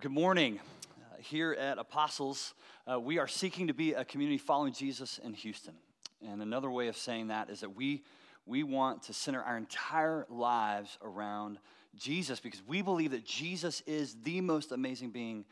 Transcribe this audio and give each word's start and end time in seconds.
Good 0.00 0.12
morning. 0.12 0.60
Uh, 1.00 1.16
here 1.18 1.54
at 1.54 1.76
Apostles, 1.76 2.54
uh, 2.88 3.00
we 3.00 3.18
are 3.18 3.26
seeking 3.26 3.66
to 3.66 3.74
be 3.74 3.94
a 3.94 4.04
community 4.04 4.38
following 4.38 4.72
Jesus 4.72 5.18
in 5.18 5.34
Houston. 5.34 5.74
And 6.24 6.40
another 6.40 6.70
way 6.70 6.86
of 6.86 6.96
saying 6.96 7.28
that 7.28 7.50
is 7.50 7.62
that 7.62 7.74
we, 7.74 8.04
we 8.46 8.62
want 8.62 9.02
to 9.04 9.12
center 9.12 9.42
our 9.42 9.56
entire 9.56 10.24
lives 10.30 10.98
around 11.02 11.58
Jesus 11.96 12.38
because 12.38 12.62
we 12.64 12.80
believe 12.80 13.10
that 13.10 13.24
Jesus 13.24 13.80
is 13.88 14.14
the 14.22 14.40
most 14.40 14.70
amazing 14.70 15.10
being 15.10 15.44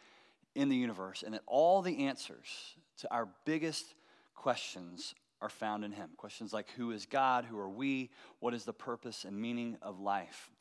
in 0.54 0.68
the 0.68 0.76
universe 0.76 1.24
and 1.24 1.34
that 1.34 1.42
all 1.48 1.82
the 1.82 2.06
answers 2.06 2.76
to 2.98 3.12
our 3.12 3.26
biggest 3.44 3.96
questions 4.36 5.16
are 5.42 5.48
found 5.48 5.84
in 5.84 5.90
Him. 5.90 6.10
Questions 6.16 6.52
like 6.52 6.68
who 6.76 6.92
is 6.92 7.04
God? 7.04 7.46
Who 7.46 7.58
are 7.58 7.68
we? 7.68 8.10
What 8.38 8.54
is 8.54 8.64
the 8.64 8.72
purpose 8.72 9.24
and 9.24 9.36
meaning 9.40 9.76
of 9.82 9.98
life? 9.98 10.52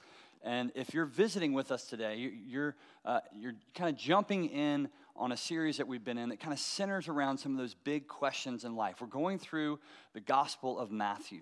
And 0.44 0.72
if 0.76 0.94
you're 0.94 1.06
visiting 1.06 1.54
with 1.54 1.72
us 1.72 1.86
today, 1.86 2.32
you're, 2.48 2.76
uh, 3.04 3.22
you're 3.34 3.56
kind 3.74 3.90
of 3.90 3.98
jumping 3.98 4.46
in 4.46 4.90
on 5.16 5.32
a 5.32 5.38
series 5.38 5.78
that 5.78 5.88
we've 5.88 6.04
been 6.04 6.18
in 6.18 6.30
that 6.30 6.40
kind 6.40 6.54
of 6.54 6.60
centers 6.60 7.08
around 7.08 7.38
some 7.38 7.54
of 7.54 7.58
those 7.58 7.74
big 7.74 8.08
questions 8.08 8.64
in 8.64 8.76
life. 8.76 9.02
We're 9.02 9.08
going 9.08 9.40
through 9.40 9.80
the 10.14 10.20
Gospel 10.20 10.78
of 10.78 10.92
Matthew, 10.92 11.42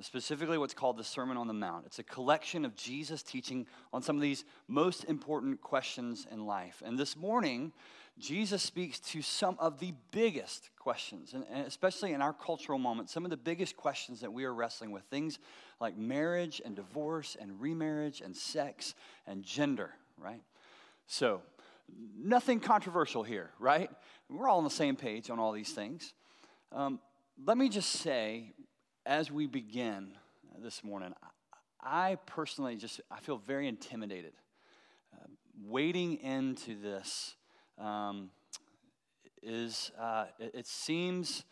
specifically 0.00 0.56
what's 0.56 0.74
called 0.74 0.96
the 0.96 1.04
Sermon 1.04 1.36
on 1.36 1.46
the 1.46 1.52
Mount. 1.52 1.84
It's 1.86 1.98
a 1.98 2.04
collection 2.04 2.64
of 2.64 2.74
Jesus 2.74 3.22
teaching 3.22 3.66
on 3.92 4.02
some 4.02 4.16
of 4.16 4.22
these 4.22 4.44
most 4.68 5.04
important 5.04 5.60
questions 5.60 6.26
in 6.32 6.46
life. 6.46 6.82
And 6.84 6.98
this 6.98 7.16
morning, 7.16 7.72
Jesus 8.20 8.62
speaks 8.62 9.00
to 9.00 9.22
some 9.22 9.56
of 9.58 9.80
the 9.80 9.94
biggest 10.10 10.70
questions, 10.78 11.34
and 11.34 11.44
especially 11.66 12.12
in 12.12 12.20
our 12.20 12.32
cultural 12.32 12.78
moment, 12.78 13.08
some 13.08 13.24
of 13.24 13.30
the 13.30 13.36
biggest 13.36 13.76
questions 13.76 14.20
that 14.20 14.32
we 14.32 14.44
are 14.44 14.52
wrestling 14.52 14.90
with 14.90 15.04
things 15.04 15.38
like 15.80 15.96
marriage 15.96 16.60
and 16.64 16.76
divorce 16.76 17.36
and 17.40 17.60
remarriage 17.60 18.20
and 18.20 18.36
sex 18.36 18.94
and 19.26 19.42
gender, 19.42 19.94
right? 20.18 20.42
So, 21.06 21.40
nothing 22.16 22.60
controversial 22.60 23.22
here, 23.22 23.50
right? 23.58 23.90
We're 24.28 24.48
all 24.48 24.58
on 24.58 24.64
the 24.64 24.70
same 24.70 24.96
page 24.96 25.30
on 25.30 25.38
all 25.38 25.52
these 25.52 25.72
things. 25.72 26.12
Um, 26.72 27.00
let 27.44 27.56
me 27.56 27.68
just 27.68 27.90
say, 27.90 28.52
as 29.06 29.30
we 29.30 29.46
begin 29.46 30.12
this 30.62 30.84
morning, 30.84 31.14
I 31.82 32.18
personally 32.26 32.76
just 32.76 33.00
I 33.10 33.20
feel 33.20 33.38
very 33.38 33.66
intimidated. 33.66 34.34
Uh, 35.14 35.26
wading 35.64 36.18
into 36.18 36.80
this 36.80 37.34
um, 37.80 38.30
is 39.42 39.90
uh, 39.98 40.26
it, 40.38 40.54
it, 40.54 40.66
seems 40.66 41.44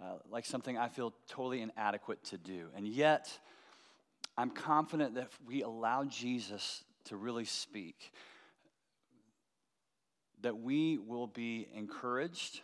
uh, 0.00 0.14
like 0.30 0.46
something 0.46 0.78
I 0.78 0.88
feel 0.88 1.12
totally 1.28 1.60
inadequate 1.60 2.22
to 2.26 2.38
do, 2.38 2.68
and 2.76 2.86
yet 2.86 3.30
I'm 4.36 4.50
confident 4.50 5.14
that 5.16 5.24
if 5.24 5.38
we 5.46 5.62
allow 5.62 6.04
Jesus 6.04 6.84
to 7.06 7.16
really 7.16 7.44
speak, 7.44 8.12
that 10.42 10.58
we 10.58 10.98
will 10.98 11.26
be 11.26 11.68
encouraged 11.74 12.60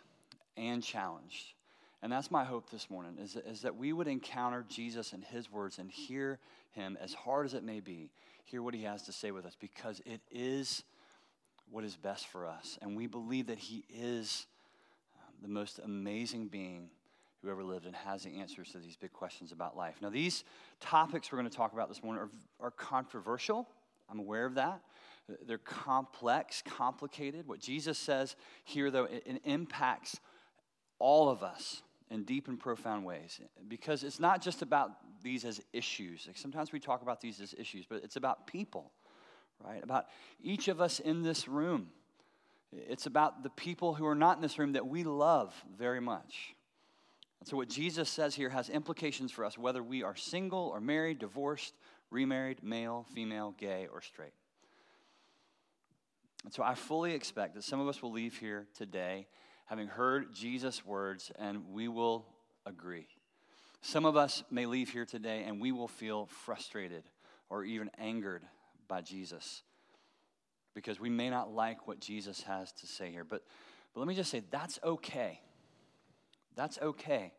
and 0.57 0.83
challenged. 0.83 1.53
And 2.01 2.11
that's 2.11 2.31
my 2.31 2.45
hope 2.45 2.69
this 2.69 2.89
morning, 2.89 3.17
is, 3.21 3.35
is 3.35 3.61
that 3.61 3.75
we 3.75 3.91
would 3.91 4.07
encounter 4.07 4.65
Jesus 4.69 5.11
and 5.11 5.23
his 5.23 5.51
words 5.51 5.79
and 5.79 5.91
hear 5.91 6.39
him, 6.71 6.97
as 7.01 7.13
hard 7.13 7.45
as 7.45 7.53
it 7.53 7.63
may 7.63 7.81
be, 7.81 8.09
hear 8.45 8.61
what 8.61 8.73
he 8.73 8.83
has 8.83 9.03
to 9.03 9.11
say 9.11 9.31
with 9.31 9.45
us, 9.45 9.55
because 9.59 10.01
it 10.05 10.21
is 10.31 10.83
what 11.71 11.83
is 11.83 11.95
best 11.95 12.27
for 12.27 12.45
us. 12.45 12.77
And 12.81 12.95
we 12.95 13.07
believe 13.07 13.47
that 13.47 13.59
he 13.59 13.83
is 13.89 14.47
um, 15.17 15.33
the 15.41 15.47
most 15.47 15.79
amazing 15.83 16.47
being 16.47 16.89
who 17.41 17.49
ever 17.49 17.63
lived 17.63 17.85
and 17.85 17.95
has 17.95 18.23
the 18.23 18.39
answers 18.39 18.71
to 18.71 18.79
these 18.79 18.97
big 18.97 19.13
questions 19.13 19.51
about 19.51 19.77
life. 19.77 19.95
Now, 20.01 20.09
these 20.09 20.43
topics 20.79 21.31
we're 21.31 21.37
going 21.37 21.49
to 21.49 21.55
talk 21.55 21.73
about 21.73 21.87
this 21.87 22.03
morning 22.03 22.23
are, 22.23 22.67
are 22.67 22.71
controversial. 22.71 23.67
I'm 24.09 24.19
aware 24.19 24.45
of 24.45 24.55
that. 24.55 24.81
They're 25.45 25.57
complex, 25.59 26.63
complicated. 26.65 27.47
What 27.47 27.59
Jesus 27.59 27.97
says 27.97 28.35
here, 28.63 28.89
though, 28.89 29.05
it, 29.05 29.23
it 29.25 29.41
impacts 29.45 30.19
all 30.97 31.29
of 31.29 31.43
us 31.43 31.83
in 32.09 32.23
deep 32.23 32.47
and 32.47 32.59
profound 32.59 33.05
ways 33.05 33.39
because 33.67 34.03
it's 34.03 34.19
not 34.19 34.41
just 34.41 34.61
about 34.61 34.91
these 35.21 35.45
as 35.45 35.61
issues. 35.73 36.25
Like 36.27 36.37
sometimes 36.37 36.71
we 36.71 36.79
talk 36.79 37.01
about 37.01 37.21
these 37.21 37.39
as 37.39 37.53
issues, 37.57 37.85
but 37.87 38.03
it's 38.03 38.15
about 38.15 38.47
people, 38.47 38.91
right? 39.63 39.83
About 39.83 40.07
each 40.41 40.67
of 40.67 40.81
us 40.81 40.99
in 40.99 41.23
this 41.23 41.47
room. 41.47 41.89
It's 42.71 43.05
about 43.05 43.43
the 43.43 43.49
people 43.49 43.95
who 43.95 44.05
are 44.05 44.15
not 44.15 44.37
in 44.37 44.41
this 44.41 44.59
room 44.59 44.73
that 44.73 44.87
we 44.87 45.03
love 45.03 45.53
very 45.77 45.99
much. 45.99 46.55
And 47.39 47.47
so, 47.47 47.57
what 47.57 47.69
Jesus 47.69 48.09
says 48.09 48.35
here 48.35 48.49
has 48.49 48.69
implications 48.69 49.31
for 49.31 49.45
us, 49.45 49.57
whether 49.57 49.81
we 49.81 50.03
are 50.03 50.15
single 50.15 50.67
or 50.67 50.81
married, 50.81 51.19
divorced, 51.19 51.73
remarried, 52.11 52.61
male, 52.61 53.05
female, 53.13 53.55
gay, 53.57 53.87
or 53.91 54.01
straight. 54.01 54.33
And 56.43 56.53
so, 56.53 56.63
I 56.63 56.75
fully 56.75 57.13
expect 57.13 57.55
that 57.55 57.63
some 57.63 57.79
of 57.79 57.87
us 57.87 58.03
will 58.03 58.11
leave 58.11 58.37
here 58.37 58.67
today 58.75 59.27
having 59.65 59.87
heard 59.87 60.33
Jesus' 60.33 60.85
words, 60.85 61.31
and 61.37 61.71
we 61.71 61.87
will 61.87 62.25
agree. 62.65 63.07
Some 63.81 64.05
of 64.05 64.17
us 64.17 64.43
may 64.51 64.65
leave 64.65 64.89
here 64.89 65.05
today 65.05 65.43
and 65.45 65.61
we 65.61 65.71
will 65.71 65.87
feel 65.87 66.25
frustrated 66.25 67.03
or 67.49 67.63
even 67.63 67.89
angered 67.97 68.43
by 68.89 68.99
Jesus 68.99 69.63
because 70.75 70.99
we 70.99 71.09
may 71.09 71.29
not 71.29 71.53
like 71.53 71.87
what 71.87 71.99
Jesus 71.99 72.41
has 72.43 72.71
to 72.73 72.87
say 72.87 73.11
here. 73.11 73.23
But, 73.23 73.43
but 73.93 74.01
let 74.01 74.07
me 74.07 74.15
just 74.15 74.29
say 74.31 74.43
that's 74.51 74.79
okay. 74.83 75.39
That's 76.55 76.77
okay. 76.79 77.31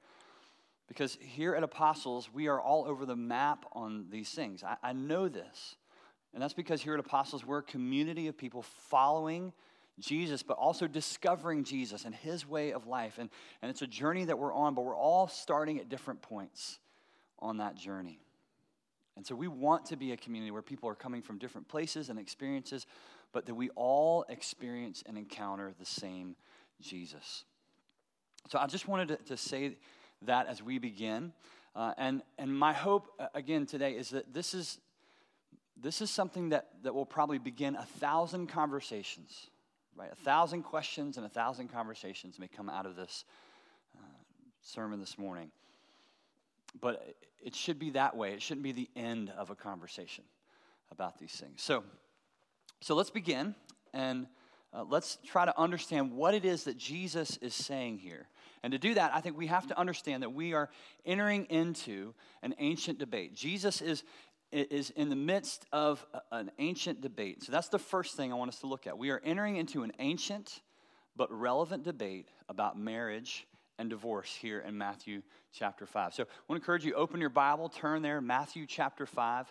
Because 0.89 1.19
here 1.21 1.55
at 1.55 1.63
Apostles, 1.63 2.31
we 2.33 2.49
are 2.49 2.61
all 2.61 2.85
over 2.87 3.07
the 3.07 3.17
map 3.17 3.65
on 3.73 4.07
these 4.11 4.31
things. 4.31 4.65
I, 4.65 4.77
I 4.83 4.93
know 4.93 5.29
this. 5.29 5.77
And 6.33 6.43
that's 6.43 6.55
because 6.55 6.81
here 6.81 6.95
at 6.95 7.01
Apostles, 7.01 7.45
we're 7.45 7.59
a 7.59 7.63
community 7.63 8.29
of 8.29 8.37
people 8.37 8.63
following 8.63 9.53
Jesus, 9.99 10.43
but 10.43 10.57
also 10.57 10.87
discovering 10.87 11.65
Jesus 11.65 12.05
and 12.05 12.15
his 12.15 12.47
way 12.47 12.73
of 12.73 12.87
life. 12.87 13.19
And, 13.19 13.31
and 13.63 13.71
it's 13.71 13.83
a 13.83 13.87
journey 13.87 14.25
that 14.25 14.39
we're 14.39 14.55
on, 14.55 14.75
but 14.75 14.85
we're 14.85 14.97
all 14.97 15.29
starting 15.29 15.79
at 15.79 15.89
different 15.89 16.23
points 16.23 16.79
on 17.39 17.59
that 17.59 17.77
journey. 17.77 18.21
And 19.21 19.27
so 19.27 19.35
we 19.35 19.49
want 19.49 19.85
to 19.85 19.99
be 19.99 20.13
a 20.13 20.17
community 20.17 20.51
where 20.51 20.63
people 20.63 20.89
are 20.89 20.95
coming 20.95 21.21
from 21.21 21.37
different 21.37 21.69
places 21.69 22.09
and 22.09 22.19
experiences, 22.19 22.87
but 23.35 23.45
that 23.45 23.55
we 23.55 23.69
all 23.77 24.25
experience 24.31 25.03
and 25.05 25.19
encounter 25.19 25.75
the 25.79 25.85
same 25.85 26.37
Jesus. 26.81 27.45
So 28.49 28.59
I 28.59 28.67
just 28.67 28.89
wanted 28.89 29.09
to, 29.09 29.17
to 29.25 29.37
say 29.37 29.77
that 30.23 30.47
as 30.47 30.63
we 30.63 30.79
begin. 30.79 31.35
Uh, 31.77 31.93
and, 31.99 32.23
and 32.39 32.59
my 32.59 32.73
hope, 32.73 33.09
uh, 33.19 33.27
again, 33.35 33.67
today 33.67 33.93
is 33.93 34.09
that 34.09 34.33
this 34.33 34.55
is, 34.55 34.79
this 35.77 36.01
is 36.01 36.11
something 36.11 36.49
that, 36.49 36.69
that 36.83 36.95
will 36.95 37.05
probably 37.05 37.37
begin 37.37 37.77
a 37.77 37.85
thousand 37.85 38.47
conversations, 38.47 39.51
right? 39.95 40.11
A 40.11 40.25
thousand 40.25 40.63
questions 40.63 41.19
and 41.19 41.27
a 41.27 41.29
thousand 41.29 41.69
conversations 41.69 42.39
may 42.39 42.49
come 42.49 42.71
out 42.71 42.87
of 42.87 42.97
this 42.97 43.27
uh, 43.99 44.01
sermon 44.63 44.99
this 44.99 45.19
morning. 45.19 45.51
But 46.79 47.15
it 47.43 47.55
should 47.55 47.79
be 47.79 47.91
that 47.91 48.17
way. 48.17 48.33
It 48.33 48.43
shouldn't 48.43 48.65
be 48.65 48.73
the 48.73 48.89
end 48.95 49.31
of 49.37 49.51
a 49.51 49.55
conversation 49.55 50.25
about 50.91 51.19
these 51.19 51.33
things. 51.33 51.63
So, 51.63 51.85
so 52.81 52.95
let's 52.95 53.11
begin 53.11 53.55
and 53.93 54.27
uh, 54.73 54.85
let's 54.89 55.19
try 55.27 55.45
to 55.45 55.59
understand 55.59 56.13
what 56.13 56.35
it 56.35 56.45
is 56.45 56.65
that 56.65 56.77
Jesus 56.77 57.37
is 57.39 57.55
saying 57.55 57.99
here. 57.99 58.29
And 58.63 58.73
to 58.73 58.79
do 58.79 58.95
that, 58.95 59.13
I 59.15 59.21
think 59.21 59.37
we 59.37 59.49
have 59.49 59.67
to 59.69 59.79
understand 59.79 60.23
that 60.23 60.33
we 60.33 60.53
are 60.53 60.71
entering 61.05 61.47
into 61.47 62.15
an 62.43 62.55
ancient 62.59 62.99
debate. 62.99 63.35
Jesus 63.35 63.81
is, 63.81 64.05
is 64.53 64.91
in 64.91 65.09
the 65.09 65.17
midst 65.17 65.67
of 65.73 66.05
an 66.31 66.51
ancient 66.59 67.01
debate. 67.01 67.43
So 67.43 67.53
that's 67.53 67.69
the 67.69 67.79
first 67.79 68.17
thing 68.17 68.33
I 68.33 68.37
want 68.37 68.51
us 68.51 68.61
to 68.61 68.67
look 68.67 68.87
at. 68.87 68.97
We 68.97 69.11
are 69.11 69.21
entering 69.25 69.57
into 69.57 69.83
an 69.83 69.93
ancient 69.99 70.61
but 71.17 71.33
relevant 71.33 71.83
debate 71.83 72.29
about 72.49 72.79
marriage 72.79 73.47
and 73.81 73.89
divorce 73.89 74.35
here 74.35 74.61
in 74.61 74.77
Matthew 74.77 75.23
chapter 75.55 75.87
5. 75.87 76.13
So 76.13 76.25
I 76.25 76.27
want 76.47 76.61
to 76.61 76.63
encourage 76.63 76.85
you 76.85 76.93
open 76.93 77.19
your 77.19 77.31
Bible, 77.31 77.71
turn 77.71 78.03
there, 78.03 78.21
Matthew 78.21 78.67
chapter 78.67 79.07
5, 79.07 79.51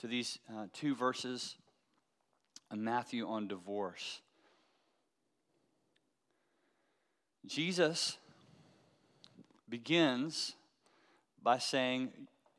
to 0.00 0.06
these 0.06 0.38
uh, 0.54 0.66
two 0.74 0.94
verses 0.94 1.56
in 2.70 2.84
Matthew 2.84 3.26
on 3.26 3.48
divorce. 3.48 4.20
Jesus 7.46 8.18
begins 9.66 10.54
by 11.42 11.56
saying, 11.56 12.10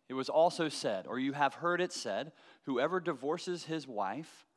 It 0.09 0.15
was 0.15 0.27
also 0.27 0.69
said, 0.69 1.06
or 1.06 1.19
you 1.19 1.33
have 1.33 1.53
heard 1.53 1.81
it 1.81 1.94
said, 1.94 2.31
whoever 2.63 3.00
divorces 3.00 3.65
his 3.65 3.88
wife, 3.88 4.47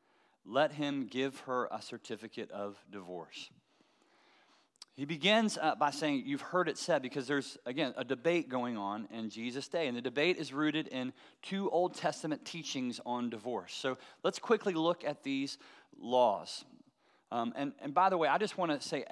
let 0.47 0.73
him 0.73 1.09
give 1.11 1.41
her 1.41 1.69
a 1.71 1.83
certificate 1.83 2.51
of 2.51 2.83
divorce. 2.91 3.51
He 4.95 5.07
begins 5.07 5.59
uh, 5.61 5.75
by 5.75 5.91
saying, 5.91 6.25
You've 6.27 6.43
heard 6.43 6.69
it 6.69 6.77
said, 6.77 7.01
because 7.01 7.27
there's, 7.27 7.57
again, 7.65 7.95
a 7.97 8.05
debate 8.05 8.49
going 8.49 8.77
on 8.77 9.09
in 9.11 9.31
Jesus' 9.31 9.69
day. 9.69 9.87
And 9.87 9.97
the 9.97 10.03
debate 10.03 10.37
is 10.37 10.53
rooted 10.53 10.89
in 10.89 11.13
two 11.41 11.71
Old 11.71 11.95
Testament 11.95 12.45
teachings 12.45 13.01
on 13.07 13.31
divorce. 13.31 13.73
So 13.75 13.97
let's 14.23 14.39
quickly 14.39 14.75
look 14.75 15.05
at 15.05 15.23
these 15.23 15.57
laws. 15.99 16.65
Um, 17.31 17.55
and, 17.57 17.73
and 17.81 17.95
by 17.95 18.11
the 18.11 18.19
way, 18.19 18.29
I 18.29 18.37
just 18.37 18.59
want 18.59 18.79
to 18.79 18.87
say, 18.87 19.07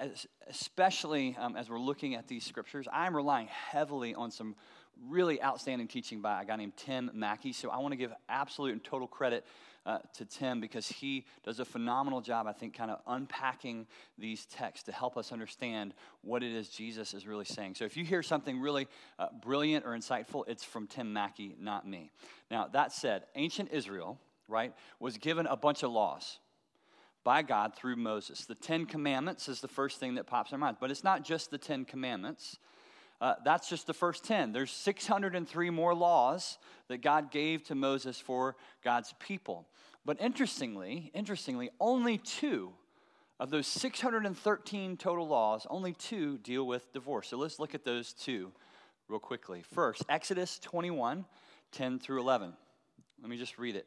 especially 0.47 1.35
um, 1.39 1.55
as 1.55 1.71
we're 1.71 1.79
looking 1.79 2.13
at 2.13 2.27
these 2.27 2.45
scriptures, 2.45 2.87
I'm 2.93 3.15
relying 3.15 3.47
heavily 3.47 4.13
on 4.13 4.29
some 4.29 4.55
really 5.09 5.41
outstanding 5.41 5.87
teaching 5.87 6.21
by 6.21 6.41
a 6.41 6.45
guy 6.45 6.55
named 6.55 6.73
Tim 6.77 7.09
Mackie. 7.13 7.53
So 7.53 7.69
I 7.69 7.77
want 7.79 7.91
to 7.93 7.97
give 7.97 8.13
absolute 8.29 8.73
and 8.73 8.83
total 8.83 9.07
credit 9.07 9.45
uh, 9.85 9.99
to 10.15 10.25
Tim 10.25 10.61
because 10.61 10.87
he 10.87 11.25
does 11.43 11.59
a 11.59 11.65
phenomenal 11.65 12.21
job, 12.21 12.45
I 12.45 12.53
think, 12.53 12.75
kind 12.75 12.91
of 12.91 12.99
unpacking 13.07 13.87
these 14.17 14.45
texts 14.45 14.85
to 14.85 14.91
help 14.91 15.17
us 15.17 15.31
understand 15.31 15.93
what 16.21 16.43
it 16.43 16.51
is 16.51 16.69
Jesus 16.69 17.13
is 17.13 17.25
really 17.25 17.45
saying. 17.45 17.75
So 17.75 17.85
if 17.85 17.97
you 17.97 18.03
hear 18.03 18.21
something 18.21 18.59
really 18.59 18.87
uh, 19.17 19.27
brilliant 19.41 19.85
or 19.85 19.91
insightful, 19.91 20.43
it's 20.47 20.63
from 20.63 20.87
Tim 20.87 21.11
Mackie, 21.13 21.55
not 21.59 21.87
me. 21.87 22.11
Now, 22.51 22.67
that 22.73 22.91
said, 22.91 23.23
ancient 23.35 23.71
Israel, 23.71 24.19
right, 24.47 24.73
was 24.99 25.17
given 25.17 25.47
a 25.47 25.55
bunch 25.55 25.81
of 25.83 25.91
laws 25.91 26.37
by 27.23 27.41
God 27.41 27.75
through 27.75 27.95
Moses. 27.95 28.45
The 28.45 28.55
Ten 28.55 28.85
Commandments 28.85 29.47
is 29.47 29.61
the 29.61 29.67
first 29.67 29.99
thing 29.99 30.15
that 30.15 30.27
pops 30.27 30.51
in 30.51 30.55
our 30.55 30.59
minds, 30.59 30.77
but 30.79 30.91
it's 30.91 31.03
not 31.03 31.23
just 31.23 31.51
the 31.51 31.57
Ten 31.57 31.85
Commandments. 31.85 32.57
Uh, 33.21 33.35
that's 33.45 33.69
just 33.69 33.85
the 33.85 33.93
first 33.93 34.25
10. 34.25 34.51
There's 34.51 34.71
603 34.71 35.69
more 35.69 35.93
laws 35.93 36.57
that 36.87 37.03
God 37.03 37.29
gave 37.29 37.63
to 37.65 37.75
Moses 37.75 38.19
for 38.19 38.55
God's 38.83 39.13
people. 39.19 39.67
But 40.03 40.19
interestingly, 40.19 41.11
interestingly, 41.13 41.69
only 41.79 42.17
two 42.17 42.73
of 43.39 43.51
those 43.51 43.67
613 43.67 44.97
total 44.97 45.27
laws, 45.27 45.67
only 45.69 45.93
two 45.93 46.39
deal 46.39 46.65
with 46.65 46.91
divorce. 46.93 47.27
So 47.27 47.37
let's 47.37 47.59
look 47.59 47.75
at 47.75 47.85
those 47.85 48.13
two 48.13 48.51
real 49.07 49.19
quickly. 49.19 49.61
First, 49.61 50.03
Exodus 50.09 50.57
21, 50.57 51.25
10 51.71 51.99
through 51.99 52.21
11. 52.21 52.53
Let 53.21 53.29
me 53.29 53.37
just 53.37 53.59
read 53.59 53.75
it. 53.75 53.85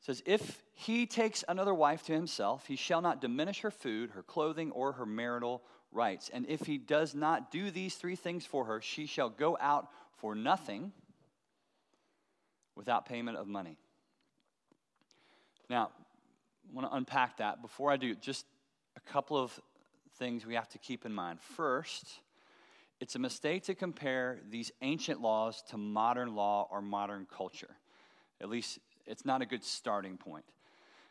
It 0.00 0.04
says, 0.04 0.22
If 0.26 0.64
he 0.74 1.06
takes 1.06 1.44
another 1.46 1.74
wife 1.74 2.02
to 2.06 2.12
himself, 2.12 2.66
he 2.66 2.74
shall 2.74 3.02
not 3.02 3.20
diminish 3.20 3.60
her 3.60 3.70
food, 3.70 4.10
her 4.12 4.22
clothing, 4.24 4.72
or 4.72 4.92
her 4.92 5.06
marital 5.06 5.62
rights. 5.92 6.30
And 6.32 6.46
if 6.48 6.62
he 6.62 6.78
does 6.78 7.14
not 7.14 7.50
do 7.50 7.70
these 7.70 7.94
three 7.94 8.16
things 8.16 8.44
for 8.44 8.64
her, 8.66 8.80
she 8.80 9.06
shall 9.06 9.28
go 9.28 9.56
out 9.60 9.88
for 10.18 10.34
nothing 10.34 10.92
without 12.76 13.06
payment 13.06 13.36
of 13.36 13.46
money. 13.46 13.76
Now, 15.68 15.90
I 16.68 16.74
want 16.74 16.90
to 16.90 16.96
unpack 16.96 17.38
that. 17.38 17.62
Before 17.62 17.90
I 17.90 17.96
do, 17.96 18.14
just 18.14 18.46
a 18.96 19.00
couple 19.12 19.36
of 19.36 19.58
things 20.18 20.44
we 20.46 20.54
have 20.54 20.68
to 20.70 20.78
keep 20.78 21.06
in 21.06 21.12
mind. 21.12 21.40
First, 21.40 22.06
it's 23.00 23.14
a 23.14 23.18
mistake 23.18 23.64
to 23.64 23.74
compare 23.74 24.38
these 24.50 24.70
ancient 24.82 25.20
laws 25.20 25.62
to 25.70 25.78
modern 25.78 26.34
law 26.34 26.68
or 26.70 26.82
modern 26.82 27.26
culture. 27.34 27.76
At 28.40 28.48
least, 28.48 28.78
it's 29.06 29.24
not 29.24 29.42
a 29.42 29.46
good 29.46 29.64
starting 29.64 30.16
point. 30.16 30.44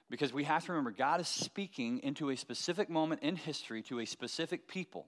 Because 0.10 0.34
we 0.34 0.44
have 0.46 0.66
to 0.66 0.72
remember, 0.72 0.92
God 0.92 1.22
is 1.22 1.28
speaking 1.28 2.00
into 2.00 2.30
a 2.30 2.38
specific 2.38 2.90
moment 2.90 3.22
in 3.22 3.36
history 3.36 3.84
to 3.84 4.00
a 4.00 4.06
specific 4.06 4.68
people. 4.68 5.06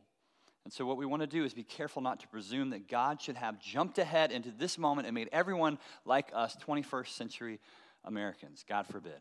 And 0.64 0.72
so, 0.72 0.86
what 0.86 0.98
we 0.98 1.08
want 1.08 1.22
to 1.22 1.28
do 1.28 1.44
is 1.44 1.56
be 1.56 1.64
careful 1.64 2.04
not 2.04 2.20
to 2.20 2.28
presume 2.28 2.70
that 2.70 2.88
God 2.88 3.20
should 3.20 3.36
have 3.36 3.60
jumped 3.60 3.98
ahead 3.98 4.32
into 4.32 4.52
this 4.52 4.78
moment 4.78 5.08
and 5.08 5.16
made 5.16 5.30
everyone 5.32 5.80
like 6.06 6.32
us, 6.36 6.56
21st 6.68 7.08
century 7.08 7.60
Americans. 8.06 8.64
God 8.70 8.86
forbid, 8.86 9.20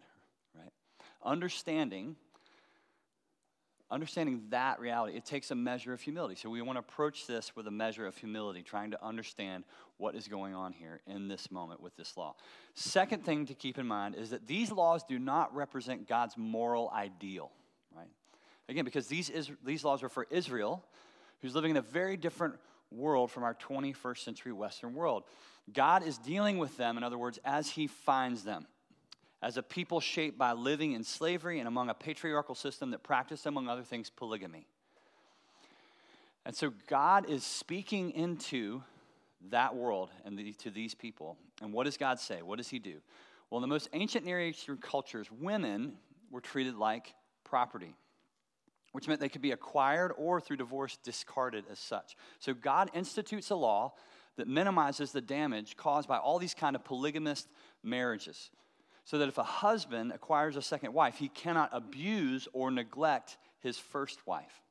right? 0.55 0.73
Understanding 1.25 2.17
understanding 3.91 4.43
that 4.51 4.79
reality, 4.79 5.17
it 5.17 5.25
takes 5.25 5.51
a 5.51 5.55
measure 5.55 5.93
of 5.93 6.01
humility. 6.01 6.37
So 6.37 6.49
we 6.49 6.63
want 6.63 6.77
to 6.77 6.81
approach 6.81 7.27
this 7.27 7.55
with 7.57 7.67
a 7.67 7.71
measure 7.71 8.07
of 8.07 8.17
humility, 8.17 8.63
trying 8.63 8.93
to 8.93 9.05
understand 9.05 9.65
what 9.97 10.15
is 10.15 10.29
going 10.29 10.55
on 10.55 10.73
here 10.73 11.01
in 11.07 11.29
this 11.29 11.51
moment 11.51 11.81
with 11.81 11.97
this 11.97 12.17
law. 12.17 12.35
Second 12.75 13.25
thing 13.25 13.47
to 13.47 13.55
keep 13.55 13.79
in 13.79 13.87
mind 13.87 14.15
is 14.15 14.31
that 14.31 14.47
these 14.47 14.71
laws 14.71 15.03
do 15.03 15.19
not 15.19 15.55
represent 15.55 16.09
God's 16.09 16.37
moral 16.37 16.91
ideal, 16.95 17.51
right? 17.95 18.09
Again, 18.69 18.85
because 18.85 19.09
these, 19.09 19.29
is, 19.29 19.51
these 19.65 19.85
laws 19.85 20.03
are 20.03 20.09
for 20.09 20.27
Israel, 20.31 20.85
who's 21.43 21.55
living 21.55 21.73
in 21.73 21.77
a 21.77 21.83
very 21.83 22.17
different 22.17 22.55
world 22.93 23.31
from 23.31 23.43
our 23.43 23.55
21st 23.55 24.19
century 24.19 24.53
Western 24.53 24.95
world. 24.95 25.25
God 25.73 26.05
is 26.05 26.19
dealing 26.19 26.59
with 26.59 26.77
them, 26.77 26.97
in 26.97 27.05
other 27.05 27.19
words, 27.19 27.39
as 27.45 27.69
He 27.71 27.87
finds 27.87 28.45
them 28.45 28.67
as 29.43 29.57
a 29.57 29.63
people 29.63 30.01
shaped 30.01 30.37
by 30.39 30.53
living 30.53 30.93
in 30.93 31.03
slavery 31.03 31.59
and 31.59 31.69
among 31.69 31.89
a 31.89 31.95
patriarchal 31.95 32.55
system 32.55 32.91
that 32.91 33.03
practiced, 33.03 33.47
among 33.47 33.69
other 33.69 33.83
things, 33.83 34.11
polygamy. 34.11 34.67
And 36.45 36.55
so 36.55 36.73
God 36.87 37.29
is 37.29 37.45
speaking 37.45 38.11
into 38.11 38.83
that 39.51 39.75
world 39.75 40.11
and 40.25 40.39
the, 40.39 40.53
to 40.55 40.71
these 40.71 40.95
people. 40.95 41.37
And 41.63 41.73
what 41.73 41.85
does 41.85 41.97
God 41.97 42.21
say? 42.21 42.43
What 42.43 42.59
does 42.59 42.69
He 42.69 42.79
do? 42.79 42.97
Well, 43.49 43.59
in 43.59 43.63
the 43.63 43.69
most 43.69 43.89
ancient 43.93 44.25
Near 44.25 44.41
Eastern 44.41 44.77
cultures, 44.79 45.29
women 45.31 45.95
were 46.31 46.41
treated 46.41 46.77
like 46.77 47.15
property, 47.45 47.95
which 48.93 49.09
meant 49.09 49.21
they 49.21 49.29
could 49.29 49.43
be 49.43 49.53
acquired 49.53 50.13
or 50.17 50.41
through 50.41 50.59
divorce 50.59 50.99
discarded 51.03 51.65
as 51.71 51.79
such. 51.79 52.17
So 52.39 52.55
God 52.55 52.91
institutes 52.95 53.51
a 53.51 53.57
law 53.57 53.95
that 54.37 54.47
minimizes 54.47 55.13
the 55.13 55.21
damage 55.21 55.77
caused 55.77 56.09
by 56.09 56.19
all 56.19 56.39
these 56.39 56.55
kind 56.55 56.77
of 56.77 56.85
polygamist 56.85 57.49
marriages 57.83 58.51
so 59.11 59.19
that 59.19 59.29
if 59.29 59.39
a 59.39 59.43
husband 59.43 60.13
acquires 60.13 60.55
a 60.55 60.63
second 60.63 60.95
wife, 60.95 61.19
he 61.19 61.27
cannot 61.27 61.69
abuse 61.73 62.47
or 62.53 62.71
neglect 62.71 63.39
his 63.59 63.77
first 63.77 64.25
wife. 64.25 64.63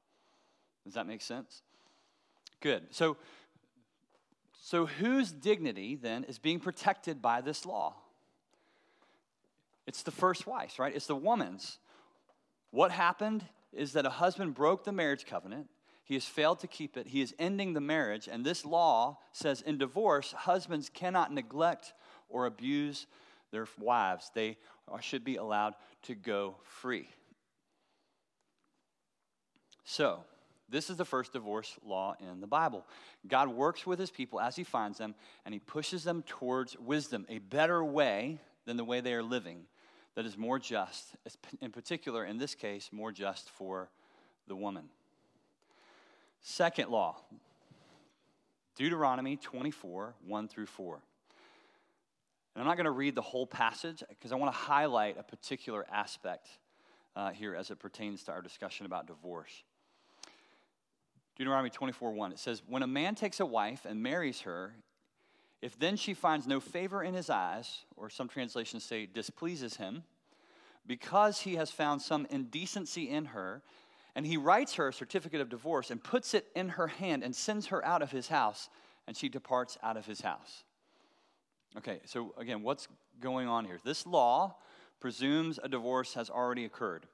Does 0.86 0.94
that 0.94 1.06
make 1.06 1.21
sense? 1.21 1.62
Good. 2.62 2.83
So, 2.91 3.18
so 4.62 4.86
whose 4.86 5.33
dignity 5.33 5.97
then 5.97 6.24
is 6.24 6.39
being 6.39 6.62
protected 6.62 7.21
by 7.21 7.41
this 7.41 7.65
law? 7.65 7.95
It's 9.86 10.03
the 10.03 10.12
first 10.12 10.47
wife, 10.47 10.80
right? 10.80 10.95
It's 10.95 11.07
the 11.07 11.18
woman's. 11.18 11.77
What 12.71 12.92
happened 12.92 13.44
is 13.74 13.92
that 13.92 14.06
a 14.06 14.09
husband 14.09 14.53
broke 14.53 14.85
the 14.85 14.94
marriage 14.94 15.25
covenant. 15.25 15.68
He 16.06 16.13
has 16.13 16.24
failed 16.24 16.62
to 16.62 16.68
keep 16.68 16.95
it. 16.95 17.07
He 17.07 17.19
is 17.19 17.35
ending 17.39 17.74
the 17.74 17.81
marriage. 17.81 18.30
And 18.31 18.45
this 18.45 18.63
law 18.63 19.18
says 19.33 19.59
in 19.59 19.77
divorce, 19.77 20.31
husbands 20.31 20.88
cannot 20.88 21.33
neglect 21.33 21.92
or 22.30 22.45
abuse 22.45 23.06
their 23.51 23.68
wives. 23.80 24.31
They 24.34 24.57
should 25.01 25.24
be 25.24 25.36
allowed 25.36 25.75
to 26.04 26.16
go 26.16 26.56
free. 26.63 27.07
So, 29.84 30.24
this 30.69 30.90
is 30.90 30.98
the 30.98 31.06
first 31.06 31.34
divorce 31.34 31.78
law 31.84 32.16
in 32.19 32.42
the 32.42 32.48
Bible. 32.48 32.86
God 33.28 33.50
works 33.50 33.88
with 33.88 33.98
his 33.98 34.12
people 34.12 34.40
as 34.40 34.56
he 34.56 34.63
finds 34.63 35.00
them, 35.00 35.16
and 35.46 35.54
he 35.54 35.60
pushes 35.60 36.04
them 36.04 36.24
towards 36.28 36.78
wisdom, 36.78 37.25
a 37.28 37.40
better 37.40 37.84
way 37.84 38.40
than 38.66 38.78
the 38.78 38.84
way 38.84 39.01
they 39.01 39.13
are 39.13 39.24
living 39.24 39.66
that 40.16 40.25
is 40.25 40.38
more 40.38 40.60
just, 40.60 41.16
in 41.62 41.72
particular, 41.72 42.25
in 42.25 42.38
this 42.38 42.54
case, 42.54 42.90
more 42.92 43.12
just 43.12 43.50
for 43.50 43.90
the 44.48 44.56
woman. 44.56 44.90
Second 46.42 46.90
law 46.90 47.18
Deuteronomy 48.76 49.35
24, 49.38 50.14
1 50.26 50.47
through 50.47 50.66
4. 50.66 51.00
And 52.59 52.68
I'm 52.68 52.71
not 52.71 52.75
going 52.75 52.85
to 52.87 52.92
read 52.92 53.16
the 53.16 53.21
whole 53.21 53.47
passage 53.47 54.04
because 54.09 54.33
I 54.33 54.35
want 54.35 54.51
to 54.54 54.59
highlight 54.59 55.18
a 55.18 55.23
particular 55.23 55.85
aspect 55.89 56.49
uh, 57.16 57.30
here 57.30 57.56
as 57.56 57.71
it 57.71 57.80
pertains 57.80 58.25
to 58.25 58.33
our 58.33 58.42
discussion 58.42 58.85
about 58.85 59.07
divorce. 59.07 59.63
Deuteronomy 61.37 61.69
24 61.69 62.11
1, 62.11 62.33
it 62.33 62.39
says, 62.39 62.61
When 62.68 62.83
a 62.83 62.87
man 62.87 63.16
takes 63.16 63.39
a 63.39 63.45
wife 63.45 63.85
and 63.85 64.04
marries 64.04 64.42
her, 64.42 64.73
if 65.61 65.80
then 65.80 65.95
she 65.95 66.13
finds 66.13 66.47
no 66.47 66.59
favor 66.59 67.01
in 67.01 67.13
his 67.13 67.30
eyes, 67.30 67.85
or 67.95 68.09
some 68.09 68.28
translations 68.28 68.83
say 68.83 69.06
displeases 69.06 69.78
him, 69.78 70.04
because 70.85 71.39
he 71.39 71.56
has 71.56 71.71
found 71.71 72.01
some 72.01 72.28
indecency 72.30 73.09
in 73.09 73.23
her, 73.23 73.61
and 74.16 74.25
he 74.25 74.35
writes 74.35 74.73
her 74.73 74.89
a 74.89 74.94
certificate 74.94 75.39
of 75.39 75.47
divorce 75.47 75.92
and 75.92 76.04
puts 76.04 76.33
it 76.33 76.47
in 76.57 76.68
her 76.68 76.87
hand 76.87 77.23
and 77.23 77.33
sends 77.33 77.68
her 77.68 77.85
out 77.85 78.01
of 78.01 78.11
his 78.11 78.28
house, 78.28 78.68
and 79.07 79.16
she 79.16 79.30
departs 79.30 79.78
out 79.81 79.95
of 79.95 80.06
his 80.06 80.19
house. 80.19 80.66
Okay, 81.78 81.99
so 82.06 82.33
again, 82.38 82.64
what's 82.64 82.88
going 83.19 83.47
on 83.47 83.66
here? 83.66 83.80
This 83.83 84.06
law 84.06 84.56
presumes 84.99 85.59
a 85.61 85.69
divorce 85.69 86.14
has 86.16 86.30
already 86.30 86.66
occurred, 86.66 87.06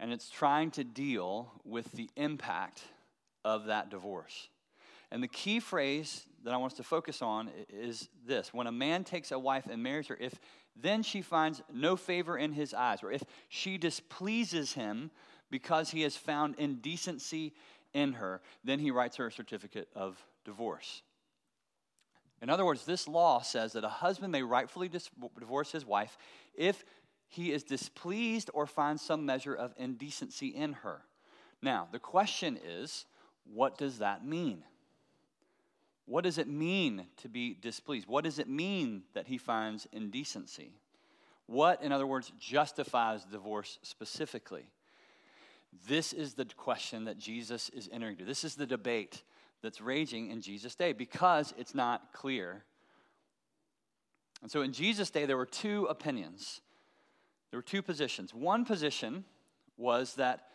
and 0.00 0.12
it's 0.12 0.30
trying 0.30 0.70
to 0.72 0.84
deal 0.84 1.52
with 1.64 1.92
the 1.92 2.08
impact 2.16 2.82
of 3.44 3.66
that 3.66 3.90
divorce. 3.90 4.48
And 5.10 5.22
the 5.22 5.28
key 5.28 5.60
phrase 5.60 6.24
that 6.44 6.52
I 6.52 6.56
want 6.56 6.72
us 6.72 6.76
to 6.78 6.82
focus 6.82 7.22
on 7.22 7.50
is 7.68 8.08
this 8.26 8.52
when 8.52 8.66
a 8.66 8.72
man 8.72 9.04
takes 9.04 9.32
a 9.32 9.38
wife 9.38 9.66
and 9.70 9.82
marries 9.82 10.08
her, 10.08 10.16
if 10.18 10.34
then 10.74 11.02
she 11.02 11.22
finds 11.22 11.62
no 11.72 11.94
favor 11.94 12.36
in 12.36 12.52
his 12.52 12.74
eyes, 12.74 13.02
or 13.02 13.12
if 13.12 13.22
she 13.48 13.78
displeases 13.78 14.72
him 14.72 15.10
because 15.50 15.90
he 15.90 16.02
has 16.02 16.16
found 16.16 16.56
indecency 16.58 17.52
in 17.92 18.14
her, 18.14 18.40
then 18.64 18.80
he 18.80 18.90
writes 18.90 19.16
her 19.16 19.28
a 19.28 19.32
certificate 19.32 19.88
of 19.94 20.20
divorce. 20.44 21.02
In 22.44 22.50
other 22.50 22.66
words, 22.66 22.84
this 22.84 23.08
law 23.08 23.40
says 23.40 23.72
that 23.72 23.84
a 23.84 23.88
husband 23.88 24.30
may 24.30 24.42
rightfully 24.42 24.90
divorce 24.90 25.72
his 25.72 25.86
wife 25.86 26.18
if 26.54 26.84
he 27.26 27.52
is 27.52 27.64
displeased 27.64 28.50
or 28.52 28.66
finds 28.66 29.00
some 29.00 29.24
measure 29.24 29.54
of 29.54 29.72
indecency 29.78 30.48
in 30.48 30.74
her. 30.74 31.00
Now, 31.62 31.88
the 31.90 31.98
question 31.98 32.58
is 32.62 33.06
what 33.50 33.78
does 33.78 34.00
that 34.00 34.26
mean? 34.26 34.62
What 36.04 36.24
does 36.24 36.36
it 36.36 36.46
mean 36.46 37.06
to 37.22 37.30
be 37.30 37.56
displeased? 37.58 38.06
What 38.06 38.24
does 38.24 38.38
it 38.38 38.46
mean 38.46 39.04
that 39.14 39.26
he 39.26 39.38
finds 39.38 39.88
indecency? 39.90 40.74
What, 41.46 41.82
in 41.82 41.92
other 41.92 42.06
words, 42.06 42.30
justifies 42.38 43.24
divorce 43.24 43.78
specifically? 43.80 44.66
This 45.88 46.12
is 46.12 46.34
the 46.34 46.44
question 46.44 47.04
that 47.06 47.16
Jesus 47.16 47.70
is 47.70 47.88
entering 47.90 48.12
into. 48.12 48.26
This 48.26 48.44
is 48.44 48.54
the 48.54 48.66
debate 48.66 49.22
that's 49.64 49.80
raging 49.80 50.30
in 50.30 50.40
Jesus' 50.40 50.74
day 50.74 50.92
because 50.92 51.52
it's 51.58 51.74
not 51.74 52.12
clear. 52.12 52.62
And 54.42 54.50
so 54.50 54.62
in 54.62 54.72
Jesus' 54.72 55.10
day, 55.10 55.24
there 55.24 55.38
were 55.38 55.46
two 55.46 55.86
opinions. 55.86 56.60
There 57.50 57.58
were 57.58 57.62
two 57.62 57.82
positions. 57.82 58.34
One 58.34 58.64
position 58.64 59.24
was 59.76 60.14
that 60.14 60.48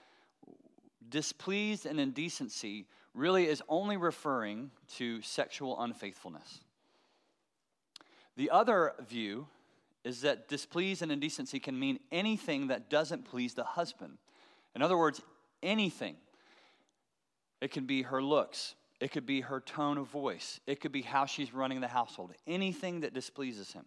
displeased 1.10 1.86
and 1.86 2.00
indecency 2.00 2.86
really 3.16 3.48
is 3.48 3.64
only 3.68 3.98
referring 3.98 4.70
to 4.96 5.22
sexual 5.22 5.82
unfaithfulness. 5.82 6.62
The 8.38 8.52
other 8.52 8.94
view 9.08 9.48
is 10.04 10.22
that 10.22 10.48
displeased 10.48 11.02
and 11.02 11.12
indecency 11.12 11.60
can 11.60 11.78
mean 11.78 12.00
anything 12.12 12.68
that 12.68 12.90
doesn't 12.90 13.26
please 13.26 13.56
the 13.56 13.64
husband. 13.64 14.18
In 14.76 14.84
other 14.84 14.98
words, 14.98 15.20
anything. 15.64 16.16
It 17.60 17.72
can 17.72 17.86
be 17.86 18.04
her 18.04 18.22
looks, 18.22 18.76
it 19.00 19.12
could 19.12 19.26
be 19.26 19.42
her 19.42 19.60
tone 19.60 19.98
of 19.98 20.08
voice, 20.08 20.60
it 20.68 20.82
could 20.82 20.92
be 20.92 21.02
how 21.02 21.26
she's 21.26 21.54
running 21.54 21.82
the 21.82 21.88
household, 21.88 22.34
anything 22.46 23.02
that 23.02 23.14
displeases 23.14 23.72
him. 23.72 23.86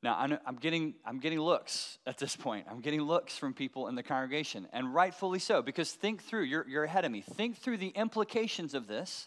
Now, 0.00 0.38
I'm 0.46 0.56
getting, 0.56 0.94
I'm 1.04 1.18
getting 1.18 1.40
looks 1.40 1.98
at 2.06 2.18
this 2.18 2.36
point. 2.36 2.66
I'm 2.70 2.80
getting 2.80 3.02
looks 3.02 3.36
from 3.36 3.52
people 3.52 3.88
in 3.88 3.96
the 3.96 4.02
congregation, 4.04 4.68
and 4.72 4.94
rightfully 4.94 5.40
so, 5.40 5.60
because 5.60 5.90
think 5.90 6.22
through, 6.22 6.44
you're, 6.44 6.64
you're 6.68 6.84
ahead 6.84 7.04
of 7.04 7.10
me. 7.10 7.20
Think 7.20 7.56
through 7.56 7.78
the 7.78 7.88
implications 7.88 8.74
of 8.74 8.86
this 8.86 9.26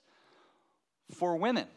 for 1.13 1.35
women. 1.35 1.67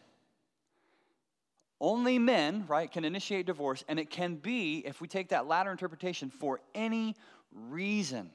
Only 1.80 2.20
men, 2.20 2.66
right, 2.68 2.90
can 2.90 3.04
initiate 3.04 3.46
divorce, 3.46 3.82
and 3.88 3.98
it 3.98 4.10
can 4.10 4.36
be, 4.36 4.78
if 4.86 5.00
we 5.00 5.08
take 5.08 5.30
that 5.30 5.48
latter 5.48 5.72
interpretation, 5.72 6.30
for 6.30 6.60
any 6.72 7.16
reason. 7.52 8.30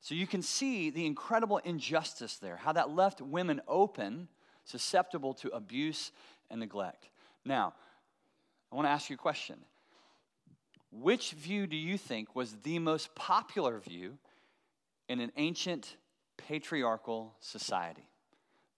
So 0.00 0.14
you 0.14 0.26
can 0.26 0.42
see 0.42 0.90
the 0.90 1.06
incredible 1.06 1.58
injustice 1.58 2.36
there, 2.36 2.56
how 2.56 2.72
that 2.72 2.90
left 2.90 3.20
women 3.20 3.60
open, 3.66 4.28
susceptible 4.64 5.34
to 5.34 5.48
abuse 5.48 6.12
and 6.50 6.60
neglect. 6.60 7.08
Now, 7.44 7.74
I 8.70 8.76
want 8.76 8.86
to 8.86 8.90
ask 8.90 9.10
you 9.10 9.14
a 9.14 9.18
question. 9.18 9.58
Which 10.90 11.32
view 11.32 11.66
do 11.66 11.76
you 11.76 11.98
think 11.98 12.34
was 12.34 12.54
the 12.62 12.78
most 12.78 13.14
popular 13.14 13.78
view 13.78 14.18
in 15.08 15.20
an 15.20 15.32
ancient 15.36 15.96
patriarchal 16.36 17.34
society? 17.40 18.08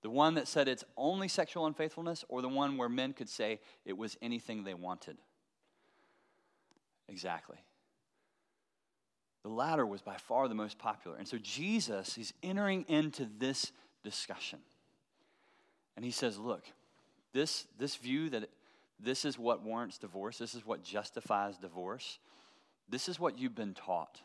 The 0.02 0.10
one 0.10 0.34
that 0.34 0.48
said 0.48 0.66
it's 0.66 0.84
only 0.96 1.28
sexual 1.28 1.66
unfaithfulness, 1.66 2.24
or 2.28 2.40
the 2.40 2.48
one 2.48 2.78
where 2.78 2.88
men 2.88 3.12
could 3.12 3.28
say 3.28 3.60
it 3.84 3.96
was 3.96 4.16
anything 4.22 4.64
they 4.64 4.74
wanted? 4.74 5.18
Exactly. 7.08 7.58
The 9.42 9.48
latter 9.48 9.86
was 9.86 10.02
by 10.02 10.16
far 10.16 10.48
the 10.48 10.54
most 10.54 10.78
popular. 10.78 11.16
And 11.16 11.26
so 11.26 11.38
Jesus 11.38 12.18
is 12.18 12.32
entering 12.42 12.84
into 12.88 13.26
this 13.38 13.72
discussion. 14.04 14.58
And 15.96 16.04
he 16.04 16.10
says, 16.10 16.38
Look, 16.38 16.64
this, 17.32 17.66
this 17.78 17.96
view 17.96 18.30
that 18.30 18.50
this 18.98 19.24
is 19.24 19.38
what 19.38 19.62
warrants 19.62 19.98
divorce, 19.98 20.38
this 20.38 20.54
is 20.54 20.66
what 20.66 20.82
justifies 20.82 21.56
divorce, 21.56 22.18
this 22.88 23.08
is 23.08 23.18
what 23.18 23.38
you've 23.38 23.54
been 23.54 23.74
taught 23.74 24.20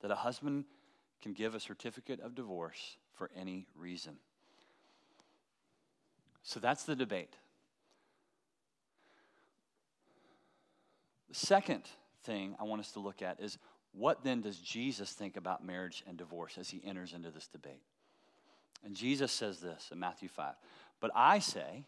that 0.00 0.10
a 0.10 0.16
husband 0.16 0.64
can 1.22 1.32
give 1.32 1.54
a 1.54 1.60
certificate 1.60 2.20
of 2.20 2.34
divorce 2.34 2.96
for 3.14 3.30
any 3.36 3.66
reason. 3.76 4.16
So 6.42 6.58
that's 6.58 6.84
the 6.84 6.96
debate. 6.96 7.36
The 11.28 11.34
second 11.34 11.82
thing 12.24 12.56
I 12.58 12.64
want 12.64 12.80
us 12.80 12.92
to 12.92 13.00
look 13.00 13.22
at 13.22 13.40
is 13.40 13.58
what 13.92 14.22
then 14.24 14.40
does 14.40 14.58
Jesus 14.58 15.12
think 15.12 15.36
about 15.36 15.64
marriage 15.64 16.02
and 16.06 16.16
divorce 16.16 16.58
as 16.58 16.68
he 16.70 16.80
enters 16.84 17.12
into 17.12 17.30
this 17.30 17.48
debate? 17.48 17.82
And 18.84 18.94
Jesus 18.94 19.32
says 19.32 19.60
this 19.60 19.90
in 19.92 19.98
Matthew 19.98 20.28
5 20.28 20.54
But 21.00 21.10
I 21.14 21.38
say, 21.38 21.84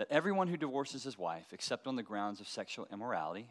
that 0.00 0.08
everyone 0.10 0.48
who 0.48 0.56
divorces 0.56 1.02
his 1.02 1.18
wife, 1.18 1.48
except 1.52 1.86
on 1.86 1.94
the 1.94 2.02
grounds 2.02 2.40
of 2.40 2.48
sexual 2.48 2.88
immorality, 2.90 3.46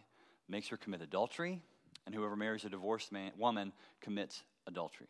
makes 0.48 0.67
her 0.69 0.77
commit 0.77 1.00
adultery, 1.00 1.62
and 2.07 2.15
whoever 2.15 2.36
marries 2.36 2.65
a 2.65 2.69
divorced 2.69 3.12
man, 3.12 3.31
woman 3.38 3.71
commits 4.01 4.41
adultery. 4.65 5.05